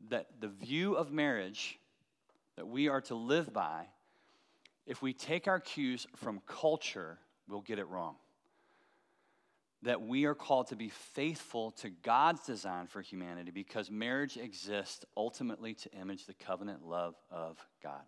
that 0.10 0.28
the 0.40 0.48
view 0.48 0.96
of 0.96 1.12
marriage 1.12 1.78
that 2.56 2.66
we 2.66 2.88
are 2.88 3.02
to 3.02 3.16
live 3.16 3.52
by, 3.52 3.88
if 4.88 5.02
we 5.02 5.12
take 5.12 5.50
our 5.50 5.60
cues 5.60 6.08
from 6.16 6.42
culture, 6.48 7.20
we'll 7.50 7.60
get 7.60 7.78
it 7.78 7.90
wrong. 7.90 8.16
That 9.84 10.02
we 10.02 10.26
are 10.26 10.36
called 10.36 10.68
to 10.68 10.76
be 10.76 10.90
faithful 10.90 11.72
to 11.72 11.90
God's 11.90 12.46
design 12.46 12.88
for 12.88 13.02
humanity 13.02 13.52
because 13.52 13.92
marriage 13.92 14.38
exists 14.38 15.06
ultimately 15.16 15.74
to 15.76 15.92
image 15.92 16.26
the 16.26 16.34
covenant 16.34 16.86
love 16.86 17.16
of 17.32 17.58
God. 17.82 18.02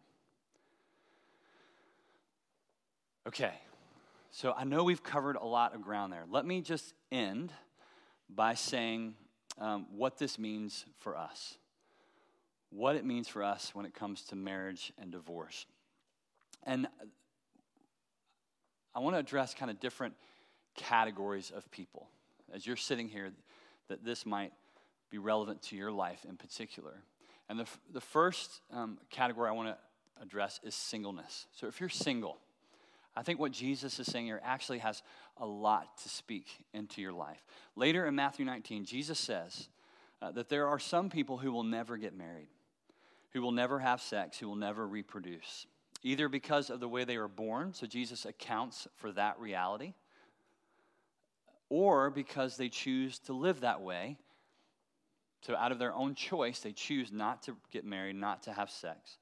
Okay, 3.28 3.54
so 4.32 4.54
I 4.56 4.64
know 4.64 4.84
we've 4.84 5.04
covered 5.04 5.36
a 5.36 5.46
lot 5.46 5.74
of 5.76 5.82
ground 5.82 6.14
there. 6.14 6.24
Let 6.30 6.46
me 6.46 6.62
just 6.62 6.94
end 7.12 7.52
by 8.30 8.54
saying 8.54 9.16
um, 9.58 9.88
what 9.92 10.18
this 10.18 10.38
means 10.38 10.86
for 11.00 11.18
us 11.18 11.58
what 12.76 12.96
it 12.96 13.06
means 13.06 13.28
for 13.28 13.44
us 13.44 13.74
when 13.74 13.86
it 13.86 13.94
comes 13.94 14.22
to 14.24 14.36
marriage 14.36 14.92
and 14.98 15.12
divorce. 15.12 15.66
And 16.64 16.88
I 18.94 19.00
want 19.00 19.16
to 19.16 19.20
address 19.20 19.54
kind 19.54 19.72
of 19.72 19.80
different 19.80 20.14
categories 20.76 21.52
of 21.56 21.70
people. 21.72 22.08
As 22.54 22.66
you're 22.66 22.76
sitting 22.76 23.08
here, 23.10 23.32
that 23.88 24.04
this 24.04 24.26
might 24.26 24.54
be 25.10 25.18
relevant 25.18 25.62
to 25.64 25.76
your 25.76 25.92
life 25.92 26.26
in 26.28 26.38
particular. 26.38 27.02
And 27.50 27.60
the, 27.60 27.68
the 27.94 28.02
first 28.02 28.62
um, 28.72 28.98
category 29.10 29.50
I 29.50 29.54
want 29.54 29.70
to 29.70 29.78
address 30.22 30.60
is 30.64 30.74
singleness. 30.74 31.46
So 31.54 31.68
if 31.68 31.80
you're 31.80 31.90
single, 31.90 32.38
I 33.16 33.24
think 33.24 33.40
what 33.40 33.52
Jesus 33.52 34.00
is 34.00 34.08
saying 34.08 34.26
here 34.26 34.42
actually 34.44 34.80
has 34.80 35.04
a 35.38 35.46
lot 35.46 35.98
to 36.04 36.10
speak 36.10 36.48
into 36.74 37.02
your 37.02 37.14
life. 37.14 37.44
Later 37.76 38.06
in 38.06 38.16
Matthew 38.16 38.46
19, 38.46 38.86
Jesus 38.86 39.20
says 39.20 39.70
uh, 40.22 40.32
that 40.32 40.50
there 40.50 40.68
are 40.68 40.80
some 40.80 41.10
people 41.10 41.38
who 41.38 41.52
will 41.52 41.64
never 41.64 41.98
get 41.98 42.18
married 42.18 42.48
who 43.36 43.42
will 43.42 43.52
never 43.52 43.80
have 43.80 44.02
sex, 44.02 44.40
who 44.40 44.48
will 44.48 44.56
never 44.56 44.88
reproduce, 44.88 45.68
either 46.04 46.30
because 46.30 46.70
of 46.70 46.80
the 46.80 46.88
way 46.88 47.04
they 47.04 47.18
were 47.18 47.28
born, 47.28 47.74
so 47.74 47.86
Jesus 47.86 48.26
accounts 48.26 48.88
for 48.96 49.12
that 49.12 49.38
reality, 49.42 49.94
or 51.70 52.10
because 52.10 52.58
they 52.58 52.70
choose 52.70 53.20
to 53.20 53.34
live 53.34 53.62
that 53.62 53.82
way. 53.82 54.18
So, 55.42 55.56
out 55.56 55.72
of 55.72 55.80
their 55.80 55.94
own 55.94 56.16
choice, 56.16 56.60
they 56.60 56.72
choose 56.72 57.12
not 57.12 57.44
to 57.44 57.56
get 57.72 57.86
married, 57.86 58.16
not 58.16 58.44
to 58.44 58.54
have 58.54 58.70
sex. 58.70 59.18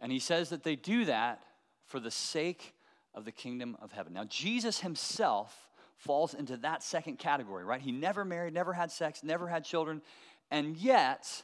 And 0.00 0.12
he 0.12 0.18
says 0.18 0.50
that 0.50 0.62
they 0.62 0.76
do 0.76 1.06
that 1.06 1.42
for 1.86 1.98
the 1.98 2.10
sake 2.10 2.74
of 3.14 3.24
the 3.24 3.32
kingdom 3.32 3.76
of 3.80 3.92
heaven. 3.92 4.12
Now, 4.12 4.24
Jesus 4.24 4.80
himself 4.80 5.68
falls 5.96 6.34
into 6.34 6.58
that 6.58 6.82
second 6.82 7.18
category, 7.18 7.64
right? 7.64 7.80
He 7.80 7.90
never 7.90 8.24
married, 8.24 8.52
never 8.52 8.72
had 8.72 8.92
sex, 8.92 9.22
never 9.24 9.48
had 9.48 9.64
children, 9.64 10.02
and 10.50 10.76
yet, 10.76 11.42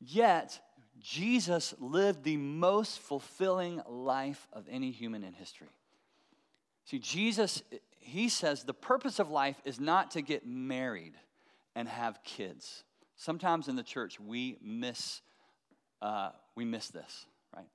yet, 0.00 0.58
Jesus 1.00 1.74
lived 1.78 2.24
the 2.24 2.36
most 2.36 2.98
fulfilling 3.00 3.82
life 3.86 4.48
of 4.52 4.66
any 4.70 4.90
human 4.90 5.22
in 5.22 5.34
history. 5.34 5.68
See, 6.86 6.98
Jesus, 6.98 7.62
he 8.04 8.28
says 8.28 8.64
the 8.64 8.74
purpose 8.74 9.18
of 9.18 9.30
life 9.30 9.56
is 9.64 9.80
not 9.80 10.12
to 10.12 10.22
get 10.22 10.46
married 10.46 11.14
and 11.74 11.88
have 11.88 12.22
kids. 12.22 12.84
Sometimes 13.16 13.66
in 13.66 13.76
the 13.76 13.82
church, 13.82 14.20
we 14.20 14.58
miss, 14.62 15.22
uh, 16.02 16.30
we 16.54 16.64
miss 16.64 16.88
this, 16.88 17.26
right? 17.56 17.66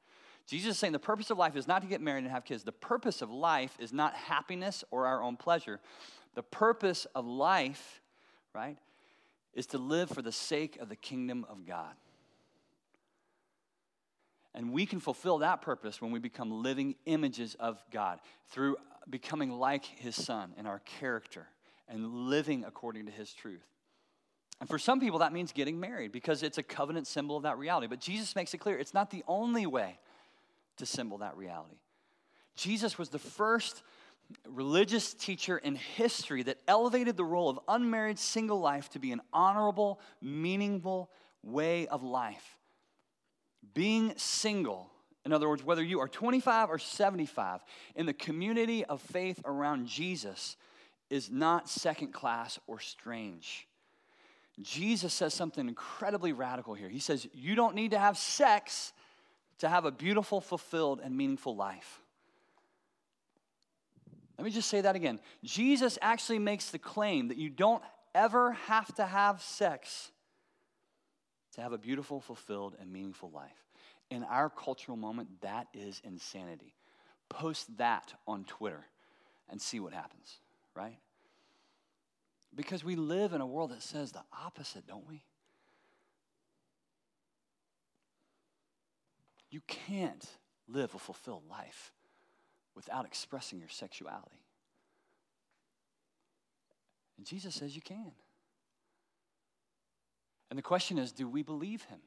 Jesus 0.46 0.74
is 0.74 0.78
saying 0.80 0.94
the 0.94 1.00
purpose 1.00 1.32
of 1.32 1.38
life 1.38 1.56
is 1.56 1.68
not 1.68 1.82
to 1.82 1.88
get 1.88 2.00
married 2.00 2.24
and 2.24 2.32
have 2.32 2.46
kids. 2.46 2.64
The 2.64 2.72
purpose 2.72 3.22
of 3.22 3.32
life 3.32 3.76
is 3.80 3.92
not 3.92 4.14
happiness 4.14 4.84
or 4.92 5.08
our 5.08 5.24
own 5.24 5.36
pleasure. 5.36 5.80
The 6.36 6.44
purpose 6.44 7.06
of 7.16 7.26
life, 7.26 8.02
right, 8.54 8.78
is 9.54 9.66
to 9.68 9.80
live 9.80 10.10
for 10.10 10.22
the 10.22 10.32
sake 10.32 10.78
of 10.80 10.90
the 10.90 10.96
kingdom 10.96 11.46
of 11.50 11.66
God. 11.66 11.96
And 14.54 14.74
we 14.74 14.86
can 14.86 15.00
fulfill 15.00 15.40
that 15.40 15.62
purpose 15.62 16.02
when 16.02 16.12
we 16.12 16.20
become 16.20 16.52
living 16.52 16.96
images 17.06 17.56
of 17.60 17.82
God 17.92 18.20
through 18.50 18.78
becoming 19.10 19.52
like 19.52 19.86
His 19.86 20.16
Son 20.16 20.54
in 20.58 20.66
our 20.66 20.80
character 20.80 21.48
and 21.88 22.30
living 22.30 22.64
according 22.66 23.06
to 23.06 23.12
His 23.12 23.34
truth. 23.34 23.66
And 24.60 24.68
for 24.68 24.78
some 24.78 25.00
people, 25.00 25.20
that 25.20 25.32
means 25.32 25.52
getting 25.52 25.80
married 25.80 26.12
because 26.12 26.44
it's 26.44 26.58
a 26.58 26.64
covenant 26.64 27.08
symbol 27.08 27.38
of 27.38 27.44
that 27.44 27.58
reality. 27.58 27.88
But 27.88 28.00
Jesus 28.02 28.36
makes 28.36 28.54
it 28.54 28.58
clear 28.58 28.78
it's 28.78 28.94
not 28.94 29.10
the 29.10 29.24
only 29.28 29.66
way 29.66 29.98
to 30.78 30.86
symbol 30.86 31.20
that 31.20 31.38
reality. 31.38 31.78
Jesus 32.56 32.98
was 32.98 33.10
the 33.10 33.20
first 33.20 33.84
religious 34.48 35.14
teacher 35.14 35.58
in 35.58 35.76
history 35.76 36.44
that 36.44 36.58
elevated 36.68 37.18
the 37.18 37.24
role 37.24 37.50
of 37.50 37.60
unmarried 37.68 38.20
single 38.20 38.60
life 38.60 38.90
to 38.90 39.00
be 39.00 39.12
an 39.12 39.22
honorable, 39.34 40.00
meaningful 40.22 41.10
way 41.42 41.88
of 41.88 42.04
life. 42.04 42.58
Being 43.74 44.14
single, 44.18 44.92
in 45.30 45.34
other 45.34 45.48
words, 45.48 45.64
whether 45.64 45.84
you 45.84 46.00
are 46.00 46.08
25 46.08 46.72
or 46.72 46.80
75, 46.80 47.62
in 47.96 48.08
the 48.08 48.14
community 48.14 48.84
of 48.84 49.00
faith 49.00 49.40
around 49.46 49.86
Jesus, 49.86 50.58
is 51.12 51.30
not 51.30 51.70
second 51.70 52.14
class 52.14 52.58
or 52.66 52.80
strange. 52.80 53.68
Jesus 54.60 55.14
says 55.14 55.36
something 55.36 55.68
incredibly 55.68 56.34
radical 56.34 56.74
here. 56.74 56.90
He 56.90 56.98
says, 56.98 57.28
You 57.32 57.54
don't 57.54 57.76
need 57.76 57.92
to 57.92 58.00
have 58.00 58.18
sex 58.18 58.92
to 59.60 59.70
have 59.70 59.86
a 59.86 59.92
beautiful, 59.92 60.42
fulfilled, 60.42 61.00
and 61.04 61.16
meaningful 61.16 61.56
life. 61.56 62.02
Let 64.40 64.46
me 64.46 64.50
just 64.50 64.68
say 64.68 64.82
that 64.82 64.96
again. 64.96 65.20
Jesus 65.44 66.00
actually 66.02 66.40
makes 66.40 66.72
the 66.72 66.80
claim 66.80 67.28
that 67.28 67.38
you 67.38 67.52
don't 67.52 67.84
ever 68.16 68.54
have 68.54 68.92
to 68.96 69.06
have 69.06 69.44
sex 69.44 70.10
to 71.54 71.62
have 71.62 71.72
a 71.72 71.78
beautiful, 71.78 72.20
fulfilled, 72.20 72.76
and 72.82 72.92
meaningful 72.92 73.30
life. 73.30 73.69
In 74.10 74.24
our 74.24 74.50
cultural 74.50 74.98
moment, 74.98 75.30
that 75.42 75.68
is 75.74 76.02
insanity. 76.04 76.74
Post 77.30 77.78
that 77.78 78.14
on 78.28 78.44
Twitter 78.46 78.86
and 79.50 79.62
see 79.62 79.80
what 79.80 79.94
happens, 79.94 80.40
right? 80.76 80.98
Because 82.56 82.84
we 82.84 82.96
live 82.96 83.34
in 83.34 83.42
a 83.42 83.46
world 83.46 83.72
that 83.72 83.84
says 83.84 84.12
the 84.12 84.24
opposite, 84.34 84.88
don't 84.88 85.08
we? 85.08 85.24
You 89.52 89.62
can't 89.68 90.26
live 90.68 90.94
a 90.94 91.00
fulfilled 91.00 91.44
life 91.50 91.92
without 92.76 93.06
expressing 93.06 93.60
your 93.60 93.70
sexuality. 93.70 94.44
And 97.18 97.26
Jesus 97.26 97.56
says 97.56 97.76
you 97.76 97.82
can. 97.82 98.12
And 100.50 100.58
the 100.58 100.64
question 100.64 100.98
is 100.98 101.12
do 101.12 101.28
we 101.28 101.44
believe 101.44 101.84
him? 101.84 102.00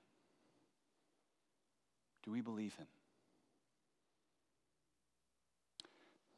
Do 2.24 2.30
we 2.30 2.40
believe 2.40 2.74
him? 2.74 2.86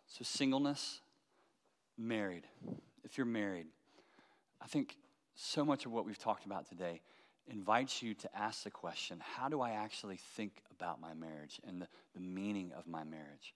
So, 0.06 0.22
singleness, 0.22 1.00
married. 1.98 2.44
If 3.04 3.18
you're 3.18 3.26
married, 3.26 3.66
I 4.62 4.66
think 4.66 4.96
so 5.34 5.64
much 5.64 5.86
of 5.86 5.92
what 5.92 6.06
we've 6.06 6.18
talked 6.18 6.46
about 6.46 6.68
today 6.68 7.00
invites 7.50 8.02
you 8.02 8.14
to 8.14 8.36
ask 8.36 8.62
the 8.62 8.70
question 8.70 9.20
how 9.20 9.48
do 9.48 9.60
I 9.60 9.72
actually 9.72 10.18
think 10.36 10.62
about 10.70 11.00
my 11.00 11.12
marriage 11.14 11.60
and 11.66 11.82
the, 11.82 11.88
the 12.14 12.20
meaning 12.20 12.72
of 12.76 12.86
my 12.86 13.04
marriage? 13.04 13.54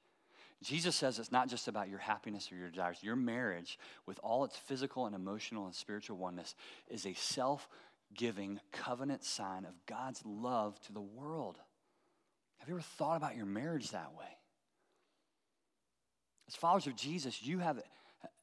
Jesus 0.62 0.96
says 0.96 1.18
it's 1.18 1.30
not 1.30 1.48
just 1.48 1.68
about 1.68 1.88
your 1.88 2.00
happiness 2.00 2.50
or 2.50 2.56
your 2.56 2.68
desires. 2.68 2.98
Your 3.00 3.14
marriage, 3.14 3.78
with 4.06 4.18
all 4.22 4.44
its 4.44 4.56
physical 4.56 5.06
and 5.06 5.14
emotional 5.14 5.66
and 5.66 5.74
spiritual 5.74 6.16
oneness, 6.16 6.56
is 6.88 7.06
a 7.06 7.14
self 7.14 7.68
giving 8.14 8.58
covenant 8.72 9.24
sign 9.24 9.64
of 9.64 9.74
God's 9.86 10.22
love 10.24 10.80
to 10.82 10.92
the 10.92 11.00
world. 11.00 11.58
Have 12.68 12.74
you 12.74 12.80
ever 12.80 12.86
thought 12.98 13.16
about 13.16 13.34
your 13.34 13.46
marriage 13.46 13.92
that 13.92 14.12
way? 14.14 14.26
As 16.48 16.54
followers 16.54 16.86
of 16.86 16.96
Jesus, 16.96 17.42
you 17.42 17.60
have 17.60 17.80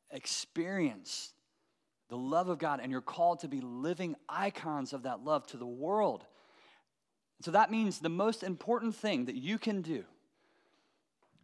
experienced 0.10 1.36
the 2.10 2.18
love 2.18 2.50
of 2.50 2.58
God 2.58 2.80
and 2.82 2.92
you're 2.92 3.02
called 3.02 3.42
to 3.42 3.48
be 3.48 3.62
living 3.62 4.16
icons 4.28 4.94
of 4.94 5.04
that 5.04 5.24
love 5.24 5.46
to 5.50 5.58
the 5.58 5.68
world. 5.68 6.26
So 7.42 7.52
that 7.52 7.70
means 7.70 8.00
the 8.00 8.10
most 8.10 8.42
important 8.42 8.96
thing 8.96 9.26
that 9.26 9.36
you 9.36 9.60
can 9.60 9.84
do, 9.84 10.06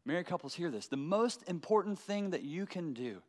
married 0.04 0.26
couples 0.26 0.56
hear 0.56 0.72
this, 0.72 0.88
the 0.88 0.98
most 0.98 1.44
important 1.48 2.00
thing 2.00 2.32
that 2.32 2.42
you 2.42 2.66
can 2.66 2.94
do 2.94 3.22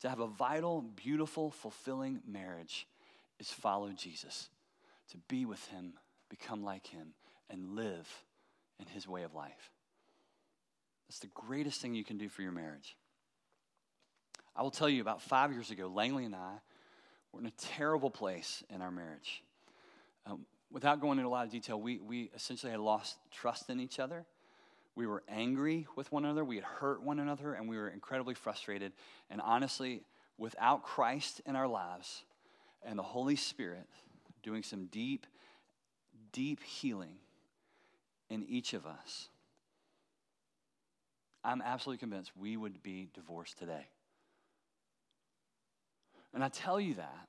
to 0.00 0.08
have 0.08 0.18
a 0.18 0.26
vital, 0.26 0.82
beautiful, 0.82 1.52
fulfilling 1.52 2.22
marriage 2.26 2.88
is 3.38 3.52
follow 3.52 3.90
Jesus, 3.90 4.48
to 5.12 5.18
be 5.28 5.44
with 5.44 5.64
him, 5.68 5.92
become 6.28 6.64
like 6.64 6.88
him, 6.88 7.14
and 7.48 7.76
live 7.76 8.24
in 8.80 8.86
his 8.86 9.08
way 9.08 9.22
of 9.22 9.34
life. 9.34 9.70
That's 11.08 11.20
the 11.20 11.28
greatest 11.28 11.80
thing 11.80 11.94
you 11.94 12.04
can 12.04 12.18
do 12.18 12.28
for 12.28 12.42
your 12.42 12.52
marriage. 12.52 12.96
I 14.54 14.62
will 14.62 14.70
tell 14.70 14.88
you 14.88 15.00
about 15.00 15.22
five 15.22 15.52
years 15.52 15.70
ago, 15.70 15.88
Langley 15.88 16.24
and 16.24 16.34
I 16.34 16.54
were 17.32 17.40
in 17.40 17.46
a 17.46 17.52
terrible 17.52 18.10
place 18.10 18.62
in 18.70 18.82
our 18.82 18.90
marriage. 18.90 19.42
Um, 20.26 20.46
without 20.72 21.00
going 21.00 21.18
into 21.18 21.28
a 21.28 21.30
lot 21.30 21.46
of 21.46 21.52
detail, 21.52 21.80
we, 21.80 21.98
we 21.98 22.30
essentially 22.34 22.72
had 22.72 22.80
lost 22.80 23.18
trust 23.30 23.70
in 23.70 23.80
each 23.80 23.98
other. 23.98 24.24
We 24.94 25.06
were 25.06 25.22
angry 25.28 25.86
with 25.94 26.10
one 26.10 26.24
another. 26.24 26.44
We 26.44 26.56
had 26.56 26.64
hurt 26.64 27.02
one 27.02 27.18
another, 27.18 27.52
and 27.52 27.68
we 27.68 27.76
were 27.76 27.88
incredibly 27.88 28.34
frustrated. 28.34 28.92
And 29.30 29.42
honestly, 29.42 30.02
without 30.38 30.82
Christ 30.82 31.42
in 31.44 31.54
our 31.54 31.68
lives 31.68 32.24
and 32.82 32.98
the 32.98 33.02
Holy 33.02 33.36
Spirit 33.36 33.86
doing 34.42 34.62
some 34.62 34.86
deep, 34.86 35.26
deep 36.32 36.62
healing 36.62 37.16
in 38.28 38.44
each 38.48 38.74
of 38.74 38.86
us, 38.86 39.28
I'm 41.44 41.62
absolutely 41.62 41.98
convinced 41.98 42.32
we 42.36 42.56
would 42.56 42.82
be 42.82 43.08
divorced 43.14 43.58
today. 43.58 43.86
And 46.34 46.42
I 46.42 46.48
tell 46.48 46.80
you 46.80 46.94
that 46.94 47.28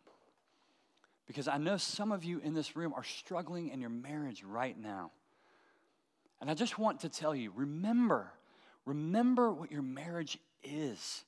because 1.27 1.47
I 1.47 1.57
know 1.57 1.77
some 1.77 2.11
of 2.11 2.23
you 2.23 2.39
in 2.39 2.53
this 2.53 2.75
room 2.75 2.93
are 2.95 3.03
struggling 3.03 3.69
in 3.69 3.81
your 3.81 3.89
marriage 3.89 4.43
right 4.43 4.77
now. 4.77 5.11
And 6.39 6.49
I 6.49 6.53
just 6.53 6.79
want 6.79 7.01
to 7.01 7.09
tell 7.09 7.35
you 7.35 7.51
remember, 7.55 8.31
remember 8.85 9.51
what 9.51 9.71
your 9.71 9.81
marriage 9.81 10.37
is. 10.63 11.23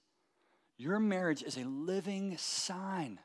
Your 0.77 0.99
marriage 0.99 1.43
is 1.43 1.57
a 1.57 1.65
living 1.65 2.37
sign, 2.37 3.19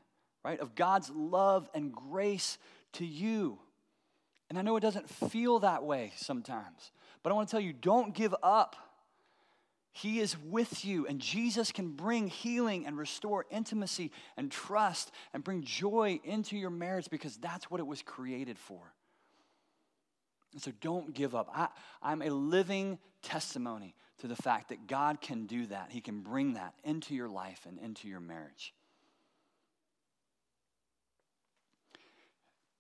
right, 0.44 0.58
of 0.58 0.74
God's 0.74 1.10
love 1.10 1.68
and 1.74 1.92
grace 1.92 2.58
to 2.94 3.06
you. 3.06 3.58
And 4.54 4.58
I 4.60 4.62
know 4.62 4.76
it 4.76 4.82
doesn't 4.82 5.10
feel 5.10 5.58
that 5.58 5.82
way 5.82 6.12
sometimes, 6.14 6.92
but 7.24 7.30
I 7.30 7.32
want 7.34 7.48
to 7.48 7.50
tell 7.50 7.60
you 7.60 7.72
don't 7.72 8.14
give 8.14 8.32
up. 8.40 8.76
He 9.90 10.20
is 10.20 10.36
with 10.38 10.84
you, 10.84 11.08
and 11.08 11.18
Jesus 11.18 11.72
can 11.72 11.88
bring 11.88 12.28
healing 12.28 12.86
and 12.86 12.96
restore 12.96 13.46
intimacy 13.50 14.12
and 14.36 14.52
trust 14.52 15.10
and 15.32 15.42
bring 15.42 15.64
joy 15.64 16.20
into 16.22 16.56
your 16.56 16.70
marriage 16.70 17.10
because 17.10 17.36
that's 17.36 17.68
what 17.68 17.80
it 17.80 17.86
was 17.88 18.00
created 18.02 18.56
for. 18.56 18.78
And 20.52 20.62
so 20.62 20.70
don't 20.80 21.12
give 21.12 21.34
up. 21.34 21.50
I, 21.52 21.66
I'm 22.00 22.22
a 22.22 22.30
living 22.30 23.00
testimony 23.22 23.96
to 24.18 24.28
the 24.28 24.36
fact 24.36 24.68
that 24.68 24.86
God 24.86 25.20
can 25.20 25.46
do 25.46 25.66
that. 25.66 25.88
He 25.90 26.00
can 26.00 26.20
bring 26.20 26.52
that 26.52 26.74
into 26.84 27.12
your 27.16 27.28
life 27.28 27.66
and 27.66 27.76
into 27.80 28.06
your 28.06 28.20
marriage. 28.20 28.72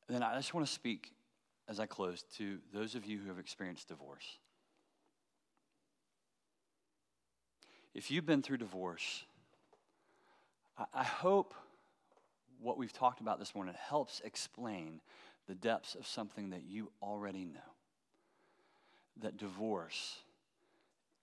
Then 0.08 0.22
I 0.22 0.36
just 0.36 0.54
want 0.54 0.68
to 0.68 0.72
speak 0.72 1.10
as 1.68 1.80
I 1.80 1.86
close 1.86 2.22
to 2.36 2.58
those 2.72 2.94
of 2.94 3.04
you 3.04 3.18
who 3.18 3.28
have 3.28 3.38
experienced 3.38 3.88
divorce. 3.88 4.38
If 7.94 8.10
you've 8.10 8.26
been 8.26 8.42
through 8.42 8.58
divorce, 8.58 9.24
I 10.92 11.04
hope 11.04 11.54
what 12.60 12.76
we've 12.76 12.92
talked 12.92 13.20
about 13.20 13.38
this 13.38 13.54
morning 13.54 13.74
helps 13.88 14.20
explain 14.24 15.00
the 15.46 15.54
depths 15.54 15.94
of 15.94 16.06
something 16.06 16.50
that 16.50 16.64
you 16.64 16.90
already 17.02 17.44
know. 17.44 17.60
That 19.20 19.36
divorce 19.36 20.18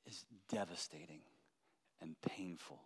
is 0.06 0.24
devastating 0.50 1.22
and 2.02 2.16
painful. 2.22 2.80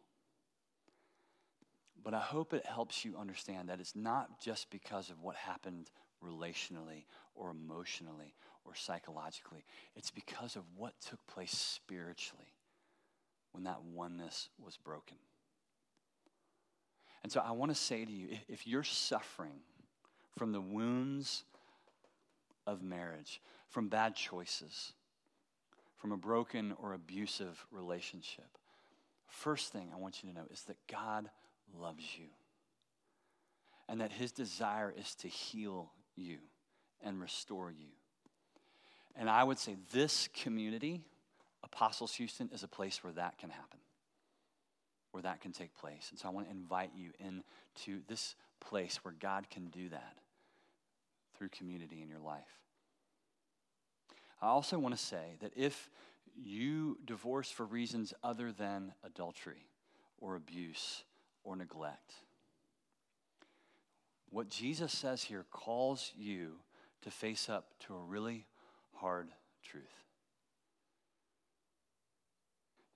But 2.04 2.14
I 2.14 2.20
hope 2.20 2.54
it 2.54 2.66
helps 2.66 3.06
you 3.06 3.18
understand 3.18 3.70
that 3.70 3.80
it's 3.80 3.96
not 3.96 4.40
just 4.40 4.70
because 4.70 5.10
of 5.10 5.22
what 5.22 5.36
happened 5.36 5.90
relationally 6.26 7.06
or 7.36 7.52
emotionally 7.52 8.34
or 8.66 8.76
psychologically, 8.76 9.64
it's 9.96 10.12
because 10.12 10.56
of 10.56 10.64
what 10.76 10.94
took 11.02 11.26
place 11.28 11.52
spiritually 11.52 12.54
when 13.52 13.64
that 13.64 13.84
oneness 13.84 14.50
was 14.58 14.78
broken. 14.78 15.18
And 17.24 17.32
so 17.32 17.42
I 17.44 17.52
want 17.52 17.72
to 17.72 17.76
say 17.76 18.06
to 18.06 18.12
you 18.12 18.38
if 18.48 18.68
you're 18.68 18.84
suffering 18.84 19.62
from 20.38 20.52
the 20.52 20.62
wounds 20.62 21.44
of 22.68 22.82
marriage, 22.82 23.42
from 23.70 23.88
bad 23.88 24.16
choices, 24.16 24.94
from 25.96 26.12
a 26.12 26.18
broken 26.18 26.74
or 26.82 26.94
abusive 26.94 27.66
relationship, 27.72 28.58
first 29.28 29.72
thing 29.72 29.90
I 29.94 29.98
want 29.98 30.24
you 30.24 30.30
to 30.30 30.36
know 30.36 30.46
is 30.52 30.64
that 30.64 30.78
God 30.92 31.30
loves 31.80 32.04
you 32.18 32.28
and 33.88 34.02
that 34.02 34.12
his 34.12 34.32
desire 34.32 34.94
is 34.96 35.16
to 35.16 35.28
heal 35.28 35.92
you 36.16 36.38
and 37.04 37.20
restore 37.22 37.72
you. 37.72 37.88
And 39.16 39.30
I 39.30 39.44
would 39.44 39.60
say 39.60 39.76
this 39.92 40.30
community 40.34 41.02
Apostles 41.64 42.14
Houston 42.16 42.50
is 42.54 42.62
a 42.62 42.68
place 42.68 43.04
where 43.04 43.14
that 43.14 43.40
can 43.40 43.50
happen, 43.50 43.80
where 45.12 45.24
that 45.24 45.42
can 45.42 45.52
take 45.52 45.76
place. 45.76 46.10
And 46.12 46.20
so 46.20 46.28
I 46.28 46.32
want 46.32 46.46
to 46.48 46.52
invite 46.52 46.92
you 46.96 47.10
into 47.20 48.02
this 48.08 48.36
place 48.60 49.00
where 49.04 49.16
God 49.20 49.50
can 49.50 49.70
do 49.70 49.90
that 49.90 50.18
through 51.36 51.50
community 51.50 52.04
in 52.04 52.08
your 52.08 52.20
life. 52.20 52.44
I 54.44 54.48
also 54.48 54.78
want 54.78 54.96
to 54.96 55.04
say 55.04 55.38
that 55.42 55.54
if 55.56 55.90
you 56.36 57.00
divorce 57.04 57.50
for 57.50 57.66
reasons 57.66 58.14
other 58.24 58.52
than 58.52 58.94
adultery, 59.04 59.66
or 60.20 60.36
abuse 60.36 61.04
or 61.44 61.56
neglect. 61.56 62.14
What 64.30 64.50
Jesus 64.50 64.92
says 64.92 65.24
here 65.24 65.46
calls 65.52 66.12
you 66.18 66.54
to 67.04 67.12
face 67.12 67.50
up 67.50 67.68
to 67.88 67.96
a 67.96 68.00
really 68.00 68.46
hard 68.94 69.30
truth. 69.64 69.84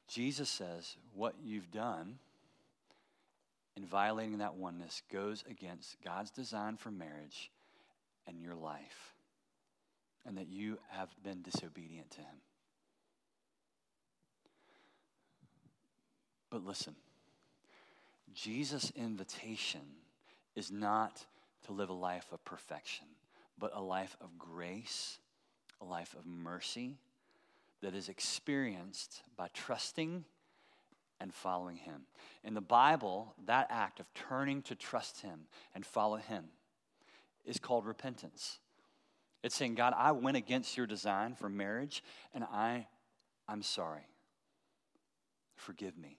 Jesus 0.07 0.49
says 0.49 0.97
what 1.13 1.35
you've 1.41 1.71
done 1.71 2.17
in 3.77 3.85
violating 3.85 4.39
that 4.39 4.55
oneness 4.55 5.03
goes 5.11 5.43
against 5.49 6.01
God's 6.03 6.31
design 6.31 6.77
for 6.77 6.91
marriage 6.91 7.51
and 8.27 8.41
your 8.41 8.55
life, 8.55 9.13
and 10.25 10.37
that 10.37 10.49
you 10.49 10.79
have 10.89 11.09
been 11.23 11.41
disobedient 11.41 12.11
to 12.11 12.17
Him. 12.17 12.41
But 16.49 16.65
listen, 16.65 16.95
Jesus' 18.33 18.91
invitation 18.95 19.81
is 20.55 20.71
not 20.71 21.25
to 21.65 21.73
live 21.73 21.89
a 21.89 21.93
life 21.93 22.27
of 22.31 22.43
perfection, 22.45 23.05
but 23.57 23.71
a 23.75 23.81
life 23.81 24.15
of 24.21 24.37
grace, 24.37 25.19
a 25.81 25.85
life 25.85 26.15
of 26.17 26.25
mercy 26.25 26.97
that 27.81 27.95
is 27.95 28.09
experienced 28.09 29.21
by 29.37 29.47
trusting 29.53 30.25
and 31.19 31.33
following 31.33 31.77
Him. 31.77 32.01
In 32.43 32.53
the 32.53 32.61
Bible, 32.61 33.33
that 33.45 33.67
act 33.69 33.99
of 33.99 34.05
turning 34.13 34.61
to 34.63 34.75
trust 34.75 35.21
Him 35.21 35.41
and 35.75 35.85
follow 35.85 36.17
Him 36.17 36.45
is 37.45 37.59
called 37.59 37.85
repentance. 37.85 38.59
It's 39.43 39.55
saying, 39.55 39.75
God, 39.75 39.93
I 39.95 40.11
went 40.11 40.37
against 40.37 40.75
your 40.75 40.85
design 40.85 41.35
for 41.35 41.49
marriage, 41.49 42.03
and 42.33 42.43
I, 42.43 42.87
I'm 43.47 43.63
sorry. 43.63 44.07
Forgive 45.55 45.97
me. 45.97 46.17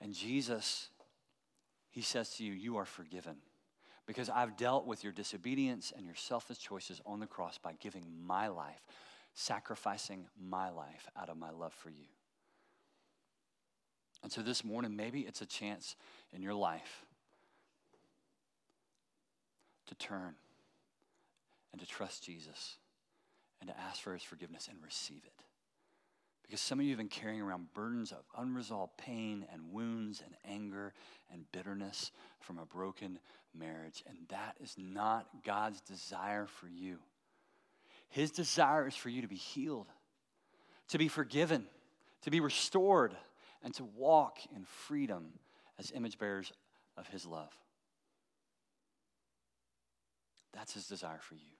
And 0.00 0.14
Jesus, 0.14 0.90
He 1.90 2.02
says 2.02 2.30
to 2.36 2.44
you, 2.44 2.52
You 2.52 2.76
are 2.76 2.84
forgiven. 2.84 3.36
Because 4.06 4.30
I've 4.30 4.56
dealt 4.56 4.86
with 4.86 5.04
your 5.04 5.12
disobedience 5.12 5.92
and 5.94 6.06
your 6.06 6.14
selfish 6.14 6.58
choices 6.58 7.00
on 7.04 7.20
the 7.20 7.26
cross 7.26 7.58
by 7.58 7.74
giving 7.78 8.06
my 8.24 8.48
life, 8.48 8.80
sacrificing 9.34 10.26
my 10.40 10.70
life 10.70 11.06
out 11.20 11.28
of 11.28 11.36
my 11.36 11.50
love 11.50 11.74
for 11.74 11.90
you. 11.90 12.06
And 14.22 14.32
so 14.32 14.40
this 14.40 14.64
morning, 14.64 14.96
maybe 14.96 15.20
it's 15.20 15.42
a 15.42 15.46
chance 15.46 15.94
in 16.32 16.42
your 16.42 16.54
life 16.54 17.04
to 19.86 19.94
turn 19.94 20.34
and 21.72 21.80
to 21.80 21.86
trust 21.86 22.24
Jesus 22.24 22.76
and 23.60 23.68
to 23.68 23.78
ask 23.78 24.00
for 24.00 24.12
his 24.12 24.22
forgiveness 24.22 24.68
and 24.68 24.82
receive 24.82 25.22
it. 25.24 25.44
Because 26.48 26.62
some 26.62 26.80
of 26.80 26.84
you 26.86 26.92
have 26.92 26.98
been 26.98 27.08
carrying 27.08 27.42
around 27.42 27.74
burdens 27.74 28.10
of 28.10 28.24
unresolved 28.34 28.96
pain 28.96 29.44
and 29.52 29.70
wounds 29.70 30.22
and 30.24 30.34
anger 30.50 30.94
and 31.30 31.44
bitterness 31.52 32.10
from 32.40 32.58
a 32.58 32.64
broken 32.64 33.18
marriage. 33.54 34.02
And 34.06 34.16
that 34.30 34.56
is 34.58 34.74
not 34.78 35.26
God's 35.44 35.82
desire 35.82 36.46
for 36.46 36.66
you. 36.66 37.00
His 38.08 38.30
desire 38.30 38.88
is 38.88 38.96
for 38.96 39.10
you 39.10 39.20
to 39.20 39.28
be 39.28 39.36
healed, 39.36 39.88
to 40.88 40.96
be 40.96 41.08
forgiven, 41.08 41.66
to 42.22 42.30
be 42.30 42.40
restored, 42.40 43.14
and 43.62 43.74
to 43.74 43.84
walk 43.84 44.38
in 44.56 44.64
freedom 44.64 45.34
as 45.78 45.92
image 45.94 46.18
bearers 46.18 46.50
of 46.96 47.06
His 47.08 47.26
love. 47.26 47.52
That's 50.54 50.72
His 50.72 50.86
desire 50.86 51.20
for 51.20 51.34
you. 51.34 51.52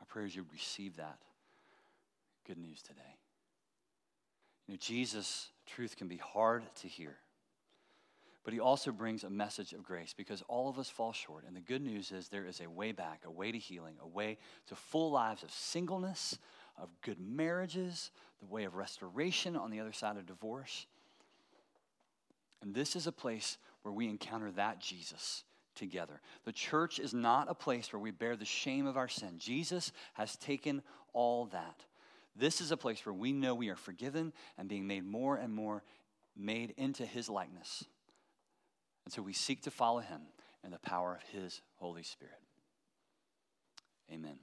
Our 0.00 0.06
prayer 0.06 0.26
is 0.26 0.34
you 0.34 0.44
receive 0.52 0.96
that 0.96 1.18
good 2.48 2.58
news 2.58 2.80
today. 2.80 3.18
You 4.66 4.74
know, 4.74 4.78
Jesus' 4.80 5.50
truth 5.66 5.96
can 5.96 6.08
be 6.08 6.16
hard 6.16 6.64
to 6.76 6.88
hear, 6.88 7.16
but 8.42 8.54
he 8.54 8.60
also 8.60 8.90
brings 8.90 9.22
a 9.22 9.30
message 9.30 9.74
of 9.74 9.82
grace 9.82 10.14
because 10.16 10.42
all 10.48 10.70
of 10.70 10.78
us 10.78 10.88
fall 10.88 11.12
short. 11.12 11.44
And 11.46 11.54
the 11.54 11.60
good 11.60 11.82
news 11.82 12.10
is 12.10 12.28
there 12.28 12.46
is 12.46 12.62
a 12.62 12.70
way 12.70 12.92
back, 12.92 13.20
a 13.26 13.30
way 13.30 13.52
to 13.52 13.58
healing, 13.58 13.96
a 14.02 14.08
way 14.08 14.38
to 14.68 14.74
full 14.74 15.10
lives 15.10 15.42
of 15.42 15.50
singleness, 15.50 16.38
of 16.78 16.88
good 17.02 17.20
marriages, 17.20 18.10
the 18.40 18.46
way 18.46 18.64
of 18.64 18.74
restoration 18.74 19.54
on 19.54 19.70
the 19.70 19.80
other 19.80 19.92
side 19.92 20.16
of 20.16 20.24
divorce. 20.24 20.86
And 22.62 22.74
this 22.74 22.96
is 22.96 23.06
a 23.06 23.12
place 23.12 23.58
where 23.82 23.92
we 23.92 24.08
encounter 24.08 24.50
that 24.52 24.80
Jesus 24.80 25.44
together. 25.74 26.20
The 26.46 26.52
church 26.52 26.98
is 26.98 27.12
not 27.12 27.50
a 27.50 27.54
place 27.54 27.92
where 27.92 28.00
we 28.00 28.10
bear 28.10 28.36
the 28.36 28.44
shame 28.44 28.86
of 28.86 28.96
our 28.96 29.08
sin. 29.08 29.34
Jesus 29.38 29.92
has 30.14 30.36
taken 30.36 30.82
all 31.12 31.46
that. 31.46 31.84
This 32.38 32.60
is 32.60 32.70
a 32.70 32.76
place 32.76 33.04
where 33.04 33.12
we 33.12 33.32
know 33.32 33.54
we 33.54 33.68
are 33.68 33.76
forgiven 33.76 34.32
and 34.56 34.68
being 34.68 34.86
made 34.86 35.04
more 35.04 35.36
and 35.36 35.52
more 35.52 35.82
made 36.36 36.72
into 36.76 37.04
his 37.04 37.28
likeness. 37.28 37.84
And 39.04 39.12
so 39.12 39.22
we 39.22 39.32
seek 39.32 39.62
to 39.62 39.70
follow 39.70 40.00
him 40.00 40.20
in 40.62 40.70
the 40.70 40.78
power 40.78 41.14
of 41.14 41.28
his 41.30 41.60
Holy 41.76 42.04
Spirit. 42.04 42.40
Amen. 44.12 44.38